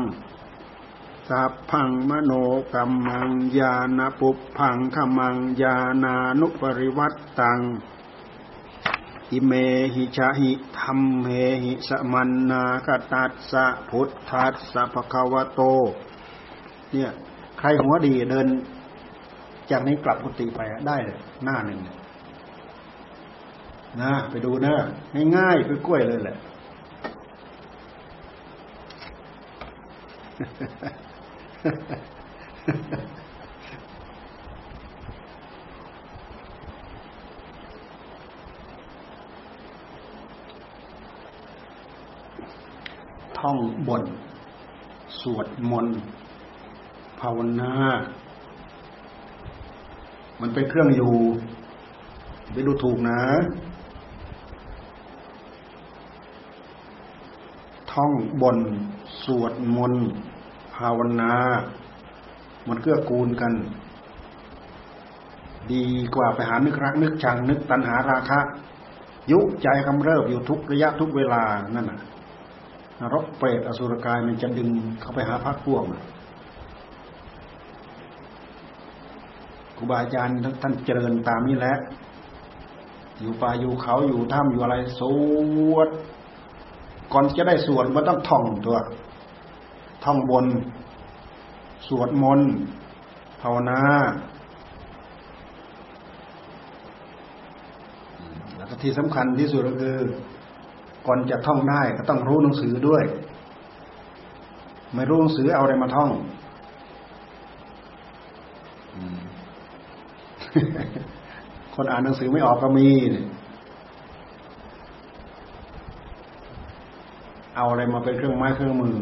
[1.29, 2.31] สัพพังมโน
[2.73, 7.59] กรรมังญาณปุพังขมังญาณานุปริวัตตัง
[9.31, 9.51] อิเม
[9.95, 11.25] หิชาหิธรรมเม
[11.63, 15.61] หิสมันนาคตัสสะพุทธัสสะภะคะวะโต
[16.93, 17.09] เนี่ย
[17.59, 18.47] ใครหัวดีเดิน
[19.71, 21.79] จากนี้กลับกุฏิไปได้เลยหน้าหนึ่ง
[24.01, 24.73] นะไปดูนะ
[25.37, 26.37] ง่ายๆคือกล้วยเลยแหละ
[43.39, 44.03] ท่องบน
[45.21, 45.99] สวดมนต์
[47.23, 47.73] ภาวนา
[50.41, 51.13] มันเป็นเครื่องอยู่
[52.51, 53.19] ไปดูถูกนะ
[57.91, 58.11] ท่อง
[58.41, 58.57] บน
[59.23, 60.07] สวดมนต์
[60.75, 61.33] ภาวนา
[62.67, 63.53] มันเกื้อกูลกัน
[65.71, 68.39] ดีกว่าไปหานึกรัก นึกชัง นึกตัณหาราคะ
[69.31, 71.43] ยุใจกำเริบอยู่ทุกระยะทุกเวลา
[71.75, 71.99] นั่นน่ะ
[72.99, 74.69] นรกเปรตอสุรกายมันจะดึง
[75.01, 76.12] เข้าไปหาพักพวกค
[79.83, 81.75] รูบาอาจารย์ท่านเจริญตามนี้แหละ
[83.19, 85.01] อยู่ป่าอยู่เขาอยู่ถ้ำอยู่อะไรส
[85.73, 85.89] วด
[87.13, 88.77] ก่อนจะได้สวดมันต้องท่องตัว
[90.05, 90.45] ท่องบน
[91.87, 92.51] สวดมนต์
[93.41, 93.79] ภาวนา
[98.55, 99.97] แล้วก็ที่สำคัญที่สุดก็คือ
[101.07, 103.03] ก่อนจะท่องได้ก็ต้องรู้หนังสือด้วย
[104.95, 106.09] ไม่รู้หนังสือเอาอะไรมาท่อง
[111.75, 112.89] คนอ่านหนังสือไม่ออกก็มี
[117.55, 118.95] เอาอะไรมาเป็นเครื่องไม้เครื่องมือ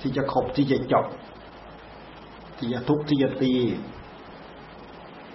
[0.00, 1.06] ที่จะขบที่จะจบ
[2.58, 3.54] ที่จะทุบที่จะตี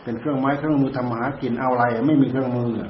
[0.03, 2.89] เป็นเครื่องไม้เครื่องมือทำหากินเอาอะไร ไม่มีเครื่องมือนะ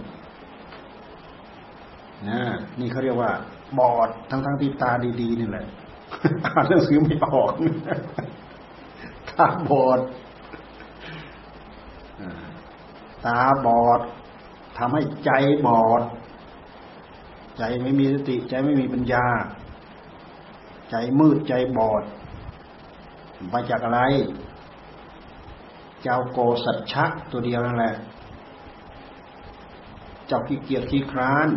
[2.80, 3.32] นี่เขาเรียกว่า
[3.80, 5.66] บอดทั้งทั้งที่ตาดีๆนี่แหละ
[6.46, 7.52] อ่านหนังสือไม่ออก
[9.30, 10.00] ตาบอด
[13.26, 14.00] ตาบอด
[14.78, 15.32] ทำให้ใจ
[15.68, 16.02] บอด
[17.58, 19.26] ใจไม่มีสติ ใจไม่มีปัญญา
[20.90, 22.04] ใจมืดใจบอด
[23.52, 24.02] มาจากอะไร
[26.04, 27.96] เจ้าโกสัจฉะตัวเดียวนั่นแหละ
[30.28, 31.48] เจ้าขี้เกียจขี้คร้าน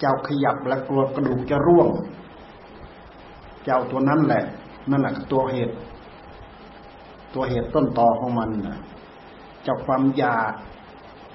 [0.00, 1.88] เจ้าขยับและกลัวกระดูกจะร่วง
[3.64, 4.44] เจ้าตัวนั้นแหละ
[4.90, 5.74] นั่นแหละตัวเหตุ
[7.34, 8.78] ตัวเหตุต้นตอของมันนะ
[9.66, 10.52] จากความอยาก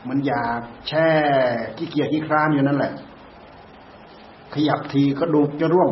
[0.07, 1.09] มันอยากแช่
[1.77, 2.93] ขี้เกียจขี้คร้านอยู่นั่นแหละ
[4.53, 5.91] ขยับทีกระดูกจะร่วง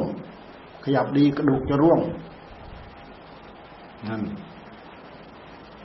[0.83, 1.99] ขยับดีกระดูกจะร่วง
[4.09, 4.21] นั่น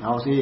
[0.03, 0.37] เอาสิ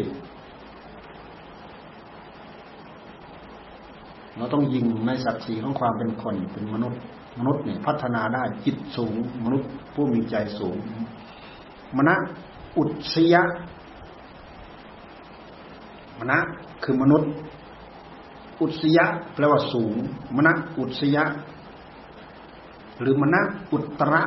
[4.37, 7.01] เราต้องยิงในศักดิ์ศรีของความเป็นคนเป็นมนุษย์
[7.39, 10.77] มนุษย์เนี่ยพัฒนาได้จิตสูง มนุษย์ผู้มีใจสูง
[11.97, 12.15] มณะ
[12.79, 13.43] อุตสยะ
[16.21, 16.39] มณะ
[16.85, 17.31] คือมนุษย์
[18.61, 19.05] อุตสยะ
[19.35, 19.95] แปลว่าสูง
[20.37, 21.25] มณะอุตสยะ
[23.01, 23.41] หรือมณะ
[23.73, 24.23] อุตระ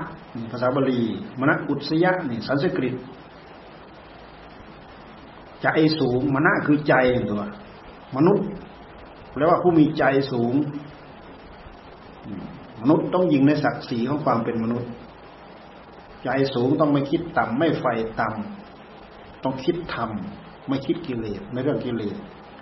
[0.52, 1.02] ภาษาบาลี
[1.40, 2.96] มณะอุตสยะนี่สันสกฤต
[5.64, 5.68] ใจ
[6.00, 6.94] สูงมณะคือใจ
[7.30, 7.44] ตัว
[8.16, 8.48] มนุษย์
[9.32, 10.54] แปลว่าผู้มีใจสูง
[12.82, 14.90] มนุษย์ต้องยิงในศักดิ์ศรีของความเป็นมนุษย์
[16.24, 17.86] ใจสูงต้องไม่คิดต่ำไม่ไฟ
[18.20, 22.16] ต่ำต้องคิดทำ ไม่คิดกิเลสไม่เรื่องกิเลส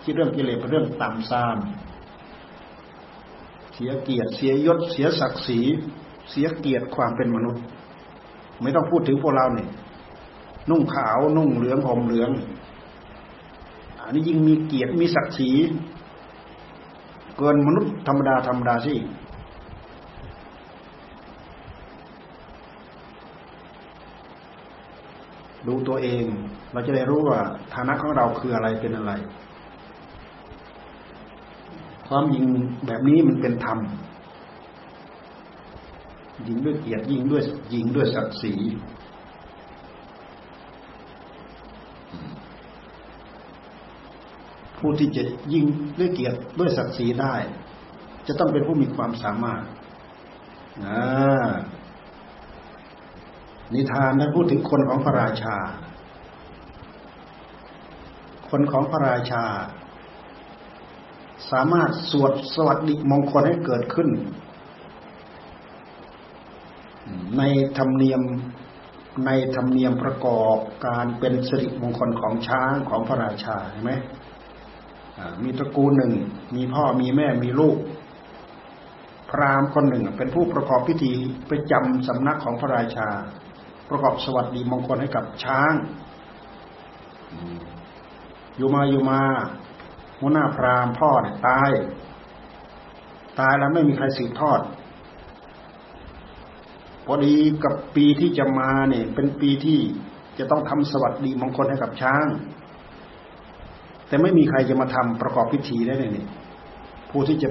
[0.03, 1.57] คิดเรื่องกิเลสเป็นเรื่องต่ำซาม
[3.79, 5.59] สียเกียรติเสียยศเสียศักดิ์ศรี
[6.31, 7.63] เสียเกียรติความเป็นมนุษย์
[8.61, 9.69] ไม่ต้องพูดถึงพวกเราเนี่ย
[10.69, 12.31] นุ่งขาวนุ่งเหลืองห่มเหลือง
[14.03, 15.51] อันนี้ยิ่งมีเกียรติมีศักดิ์ศรี
[17.37, 18.93] เกินมนุษย์ธรรมดาธรรมดาสิ
[25.69, 26.25] ดูตัวเอง
[26.73, 27.39] เราจะได้รู้ว่า
[27.73, 29.11] ฐานะของเราคืออะไรเป็นอะไร
[32.07, 32.45] ความยิง
[32.85, 33.79] แบบนี้มันเป็นธรรม
[36.47, 37.43] ยิงด้วยเกียรติยิงด้วย
[37.73, 38.53] ยิงด้วยศักดิ์ศรี
[44.77, 45.65] ผู้ที่จะยิง
[45.99, 47.35] ด้วยเกียรติด้วยศักดิ์ศรีได้
[48.27, 49.63] จะต้องเป็นผู้มีความสามารถ
[53.73, 55.55] นิทานนั้นพูดถึงคนของพระราชา
[58.49, 59.43] คนของพระราชา
[61.51, 64.09] สามารถสวดสวัสดิมงคลให้เกิดขึ้น
[67.37, 67.43] ใน
[67.77, 68.21] ธรรมเนียม
[69.25, 70.57] ในธรรมเนียมประกอบ
[70.87, 73.91] การเป็นสิริมงคลของช้างของพระราชาเห็นไหม
[75.43, 76.13] มีตระกูลหนึ่ง
[76.55, 77.77] มีพ่อมีแม่มีลูก
[79.29, 81.13] พราหมณ์คนหนึ่งเป็นผู้ประกอบพิธี
[81.47, 83.09] ไปจำสำนักของพระราชา
[83.89, 85.73] ประกอบสวัสดีมงคลให้กับช้าง
[88.57, 89.21] อยู่มาอยู่มา
[90.19, 91.71] หัวหน้าพราหมณ์พ่อเนี่ยตาย
[93.39, 94.59] ตายแล้วไม่มีใครสืบทอด
[97.05, 99.79] พอดีกับปีที่จะมาเนี่ย เป็นปีที่
[100.39, 102.25] จะต้องทำสวัสดีมงคลให้กับช้าง
[104.07, 106.27] แต่ไม่มีใครจะมาทำประกอบพิธีได้เลยนี่
[107.09, 107.49] ผู้ที่จะ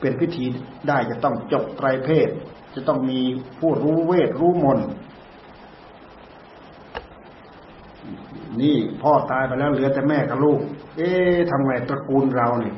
[0.00, 0.44] เป็นพิธี
[0.88, 2.28] ได้จะต้องจบไตรเพศ
[2.74, 3.20] จะต้องมี
[3.58, 4.80] ผู้รู้เวทรู้มน
[8.60, 10.58] นี่พ่อตายไปแล้วเหลือแต่แม่กับลูก
[10.96, 12.74] เอ๊ะทำไงตระกูลเราเนี่ย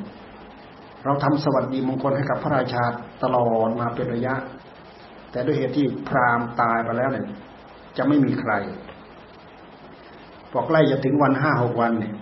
[1.04, 2.84] เราทำสวัสดีมงคลให้กับพระราชา
[3.22, 4.34] ตลอดมาเป็นระยะ
[5.30, 7.26] แต่ด้วยเหตุที่พราหมณ์ตายไปแล้วเนี่ย
[7.96, 8.52] จะไม่มีใคร
[10.50, 12.14] พอใกล้จะถึงวันห้าหกวันเนี่ย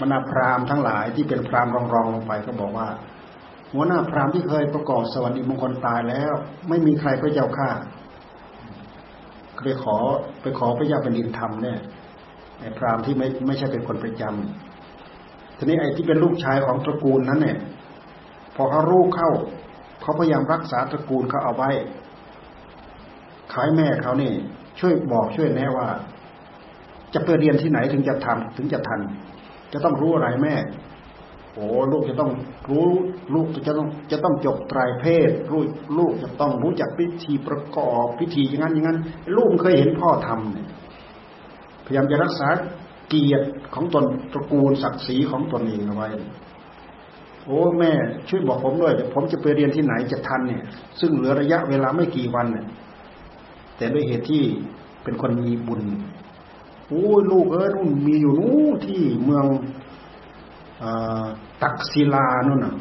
[0.00, 2.88] บรรดาพราหมณ์ทั้งหลายที่เป็นพราหมณ์รองๆลงไปก็บอกว่า
[3.72, 6.32] หัวหน้าพราหมณ์ที่เคยประกอบสวัสดิมงคลตายแล้ว
[6.68, 7.68] ไม่มีใครพระเจ้าข้า
[9.64, 9.96] ไปขอ
[10.42, 11.78] ไปขอพระเจ้าแผ่นดินทำเนี่ย
[12.60, 17.58] ไอ้พราหมณ์ที่ไม่ไม่ใช่เป็นคนประจำทีนี้ไอ้ที่เป็นลูกชายของตระกูลนั้นเนี่ย
[18.56, 19.30] พอเขารู้เข้า
[20.02, 21.70] เขาพยายามรักษาตระกูลเขาเอาไว้
[23.52, 24.32] ขายแม่เขานี่
[24.80, 25.88] ช่วยบอกช่วยแนะว่า
[27.14, 29.00] จะไปเรียนที่ไหนถึงจะทำถึงจะทัน
[29.72, 30.54] จะต้องรู้อะไรแม่
[31.54, 32.30] โอ้ลูกจะต้อง
[32.70, 32.88] รู้
[33.34, 35.66] ลูกจะต้องจะต้องจบไตรเพศลูก
[35.98, 38.98] ลูกจะต้องรู้จักพิธีประกอบพิธีอย่างนั้นอย่างนั้น
[39.36, 40.66] ลูกเคยเห็นพ่อทำเนี่ย
[41.88, 42.48] พยายามจะรักษา
[43.08, 46.08] เกียรติของตนตระกูลศักดิ์ศรีของตนเองเอาไว้
[47.44, 47.92] โอ้แม่
[48.28, 50.62] ช่วยบอกผมด้วยผมจะไปเรียนที่ไหนจะทันเนี่ย
[51.00, 52.66] ซึ่งเหลือระยะเวลาไม่กี่วันเนี่ย
[53.76, 54.42] แต่ด้วยเหตุที่
[55.02, 55.82] เป็นคนมีบุญ
[56.88, 59.44] โอ้ลูกเออนู่นมีอยู่นู้ที่เมือง
[60.82, 60.84] อ
[61.62, 62.74] ตักศิลานู่นน่ะ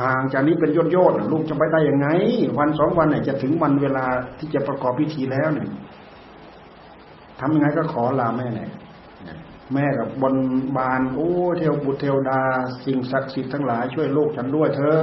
[0.00, 2.08] ห่างจากนี้เป็นยอดยอดลูกจะไปได้ยังไง
[2.58, 4.04] วันสองวันเนี่ยจะถึงวันเวลา
[4.38, 5.68] ที่จะประกอบพิธีแล้วเนี่ย
[7.40, 8.70] ทำยังไงก็ขอลาแม่เนี่ย
[9.74, 10.34] แม่กับบน
[10.76, 12.40] บานโอ้เทวบุตรเทวดา
[12.84, 15.00] สิ่งศักดิ์สิทธิ์ทั้งหลายช่วยลูกฉันด้วยเถอะ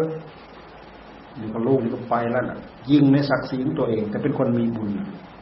[1.39, 2.57] นี่ก็ลูกนี่ก็ไปแล้วน่ะ
[2.91, 4.89] ยิงในศักดิ์ศรีของตัวเอง แต่เป็นคนมีบุญ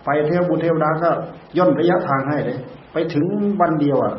[0.06, 1.10] ไปเทวบุตรเทวดาก็
[1.58, 2.58] ย่นระยะทางให้เลย
[2.94, 3.26] ไปถึง
[3.62, 4.14] วันเดียวอะ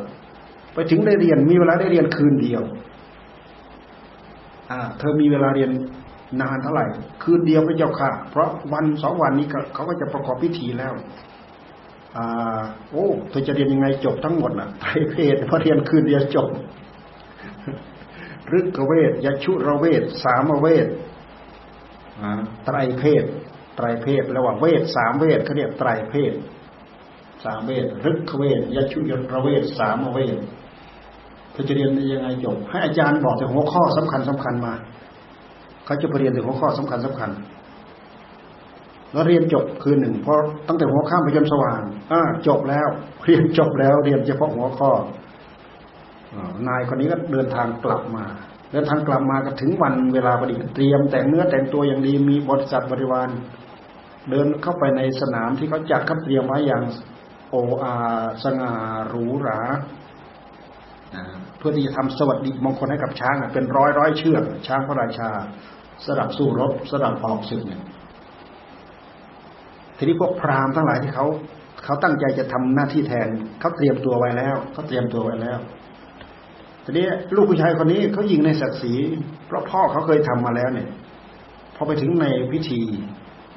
[0.73, 2.61] ไปถึงได้เรียนมีเวลาได้เรียนคืนเดียว
[4.71, 5.71] อ่า เธอมีเวลาเรียน
[6.41, 6.85] นานเท่าไหร่
[7.23, 11.32] คืนเดียวพระเจ้าค่ะ เพราะวันสองวันนี้เขาก็จะประกอบพิธีแล้วอ่า
[12.91, 16.47] โอ้เธอจะเรียนยังไงจบทั้งหมดน่ะไตรเพศพอเรียนคืนเดียวจบ
[18.57, 20.87] ฤกเวทยชุระเวทสามเวท
[22.65, 23.23] ไตรเพศ
[23.75, 26.33] ไตรเพศแล้วว่าเวทสามเวทเขาเรียกไตรเพศ
[27.43, 30.37] สามเวทรึกเวทยชุยระเวทสามเวท
[31.51, 34.73] เธอจะเรียนยังไงจบ ให้อาจารย์บอกแต่หัวข้อสำคัญสำคัญมา
[35.85, 37.29] เขาจะไปเรียนถึงหัวข้อสำคัญสำคัญ
[39.13, 40.37] แล้วเรียนจบคืนหนึ่งเพราะ
[40.67, 42.87] ตั้งแต่หัวข้ามไปจนสว่างอ่าจบแล้ว
[43.25, 44.91] เรียนจบแล้วเรียนเฉพาะหัวข้อ
[46.67, 48.25] นายคนนี้ก็เดินทางกลับมา
[48.71, 53.29] เดินทางกลับมาก็ถึงวันเวลาพอดีเตรียมแต่งเนื้อแต่งตัวอย่างดีมีบริษัทบริวาร
[54.29, 56.83] เดินเข้าไปในสนามที่เขาจัดคัดเตรียมไว้อย่าง
[57.49, 57.95] โออา
[58.43, 58.73] สง่า
[59.07, 59.59] หรูหรา
[61.57, 65.29] เพื่อที่จะทำสวัสดิมงคลให้กับช้างเป็นร้อยร้อยเชือกช้างพระราชา
[66.05, 67.81] สดับสู้รบสดับออกศึกเนี่ย
[69.97, 71.25] ทีนี้พวกพราหมณ์ทั้งหลายที่เขา
[71.83, 73.29] เขาตั้งใจจะทำหน้าที่แทน
[73.59, 75.59] เขาเตรียมตัวไว้แล้วเขาเตรียมตัวไว้แล้ว
[76.85, 78.93] ทีนี้ลูกผู้ชายคนนี้เขายิงในศักดิ์ศรี
[79.47, 80.89] เพราะพ่อเขาเคยทำมาแล้วเนี่ย
[81.75, 82.81] พอไปถึงในพิธี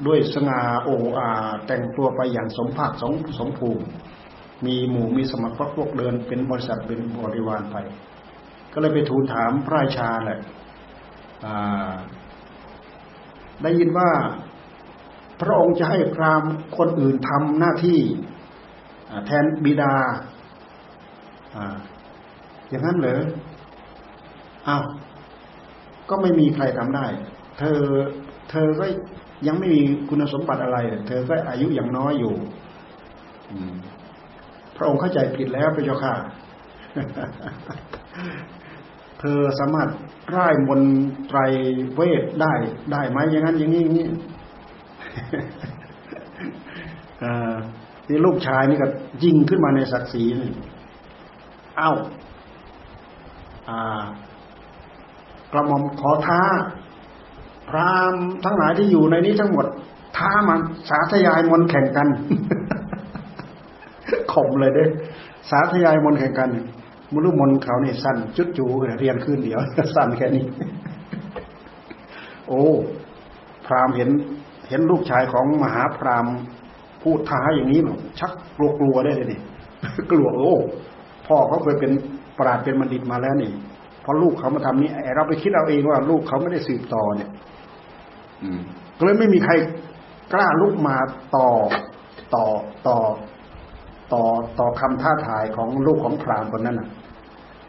[0.07, 1.31] ด้วยสง่าโอ้อา
[1.67, 3.85] แต่งตัวไปอย่างสมภาคสมสมภูมิ
[4.67, 7.77] มีหมู่มีสมัครพวกเดินเป็นบริษัทเป็นบริวารไป
[8.73, 10.41] ก็เลยไปทูลถามพระราชาแหละ
[13.63, 14.09] ได้ยินว่า
[15.41, 18.01] พระองค์จะให้พราหมณ์คนอื่นทำหน้าที่
[19.27, 19.95] แทนบิดา
[22.69, 23.21] อย่างนั้นเหรอ
[24.69, 24.85] อ้าว
[26.11, 27.07] ก็ไม่มีใครทำได้
[27.59, 27.81] เธอ
[28.51, 28.85] เธอก็
[29.47, 30.79] ยังไม่มีคุณสมบัติอะไร
[31.09, 32.35] เธอก็อายุอย่างน้อยอยู่
[34.77, 36.15] พระองค์เข้าใจผิดแล้วพระเจ้าค่ะ
[39.21, 39.89] เธอสามารถ
[40.37, 40.83] ร่ายมน
[41.29, 41.39] ไตร
[41.95, 42.53] เวทได้
[42.93, 44.07] ได้ไหมอย่างนั้นอย่างนี้อย่างนี้
[48.09, 48.87] นี่ลูกชายนี่ก็
[49.25, 50.51] ยิงขึ้นมาในศักดิ์ศรีนี่
[51.77, 51.93] เอ้า
[53.69, 54.03] อ่า
[55.53, 56.41] กระหม่อมขอท้า
[57.69, 58.15] พราม
[58.45, 59.67] ทั้งหลายที่อยู่ในนี้ทั้งหมด
[60.17, 62.09] ท้ามันสาธยายมนแข่งกัน
[64.33, 64.85] ข่มเลยเด้
[65.51, 66.51] สาธยายมนแข่งกัน
[67.13, 68.67] มุลุมนเขาเนี่สั้นจุดจู
[69.01, 69.59] เรียนขึ้นเดียว
[69.95, 70.45] สั้นแค่นี้
[72.49, 72.65] โอ้
[73.67, 74.09] พรามเห็น
[74.69, 76.27] เห็นลูกชายของมหาพราม
[77.03, 77.81] พูดท้าอย่างนี้
[78.21, 79.41] ชักกลัวกลัวได้เลยนี่
[80.11, 80.55] กลัวโอ้
[81.27, 81.93] พ่อเขาเคยเป็น
[82.39, 83.53] ปราดเป็นบัณฑิตมาแล้วนี่
[84.05, 87.31] พอลูกเขามาทำนี้เราไปคิดเอาเองว่า ลูกเขาไม่ได้สืบต่อเนี่ย
[88.43, 88.61] อืม
[88.99, 89.53] ก็เลยไม่มีใคร
[90.33, 90.97] กล้าลุกมา
[91.37, 91.49] ต่อ
[92.35, 92.45] ต่อ
[92.87, 92.99] ต่อ
[94.13, 94.23] ต่อ
[94.59, 96.89] ต่อคำท้าทายของลูกของพรามคนนั้นน่ะ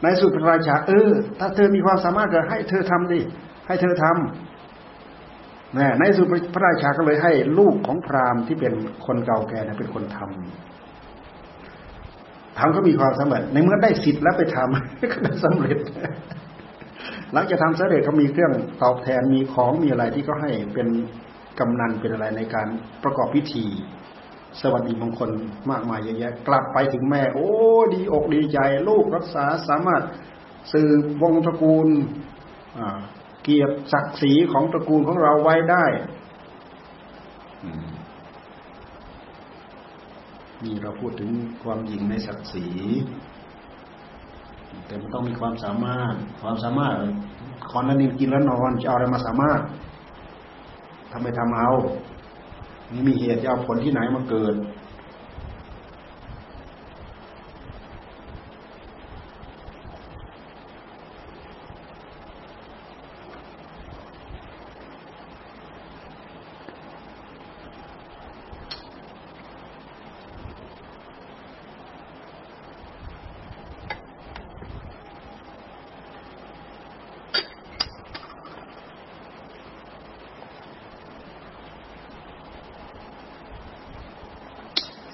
[0.02, 3.20] ในสุดพระราชาเออ ถ้าเธอมีความสามารถก็ให้เธอทำดิ
[3.66, 4.47] ให้เธอทำ
[5.76, 8.72] นะในสุดพระราชาก็เลยให้ลูกของพราหมณ์ที่เป็น
[9.06, 10.28] คนเก่าแก่เป็นคนทำ
[12.58, 15.78] ทำก็มีความสำเร็จ ในเมื่อได้สิทธิ์แล้วไปทำก็ได้สำเร็จ
[17.32, 18.52] หลังจากทำสำเร็จเขามีเครื่อง
[18.82, 20.88] ตอบแทนมีของมีอะไรที่ก็ให้เป็น
[21.58, 22.68] กำนันเป็นอะไรในการ
[23.02, 23.64] ประกอบพิธี
[24.60, 25.30] สวัสดีมงคล
[25.70, 27.48] มากมายเยอะแยะกลับไปถึงแม่ โอ้
[27.94, 28.58] ดีอกดีใจ
[28.88, 30.02] ลูกรักษาสามารถ
[30.72, 31.88] สืบวงตระกูล
[33.50, 35.84] เกียรติศักดิ์ศรีของตระกูลของเราไว้ได้
[40.64, 41.30] นี่เราพูดถึง
[41.62, 42.66] ความหญิงในศักดิ์ศรี
[44.86, 46.94] แต่มันต้องมีความสามารถ ความสามารถ
[47.70, 49.60] คอนนั้นกินแล้วนอนจะเอาอะไรมาสามารถ
[51.12, 51.70] ทำไปทำเอา
[52.92, 54.56] นี่มีเหตุจะเอาผลที่ไหนมาเกิด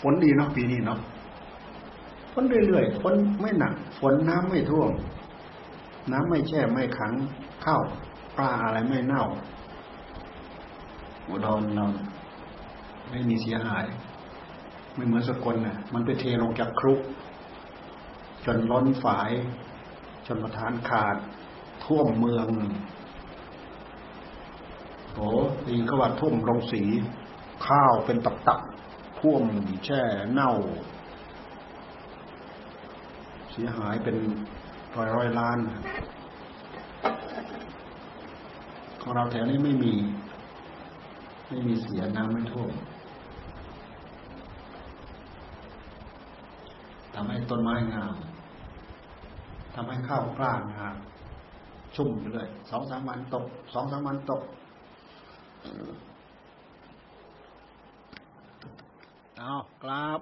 [0.07, 0.99] ฝน ดีเนาะปีนี้เนาะ
[2.33, 4.91] ฝนเรื่อยๆฝนไม่หนัก ฝนน้ำไม่ท่วม
[6.13, 7.13] น้ำไม่แช่ไม่ขัง
[7.65, 7.83] ข้าว
[8.37, 9.25] ปลาอะไรไม่เน่า
[11.29, 11.87] อุดรเรา
[13.11, 13.87] ไม่มีเสียหาย
[14.95, 17.01] ไม่เหมือนสกลน่ะ มันไปเทลงจากครุก
[18.45, 19.31] จนล้นฝาย
[20.27, 21.17] จนประทานขาด
[21.85, 22.49] ท่วมเมือง
[25.15, 25.29] โอ้
[25.67, 26.83] ดีก็ว่าท่วมลงสี
[27.67, 28.61] ข้าวเป็นตับ
[29.29, 29.45] ท่วม
[29.85, 30.03] แช่
[30.33, 30.51] เน่า
[33.53, 34.17] เสียหายเป็น
[34.97, 35.59] ร้อยร้อยล้าน
[39.01, 39.95] ของเราแถวนี้ไม่มี
[41.49, 42.71] ไม่มีเสียน้ำไม่ท่วม
[47.15, 48.15] ทำให้ต้นไม้งาม
[49.75, 50.97] ทำให้ข้าวกล้างาม
[51.97, 53.45] ชุ่มไปเลยสองสามวันตก
[53.75, 54.43] สองสามวันตก
[59.47, 60.21] เอากราบ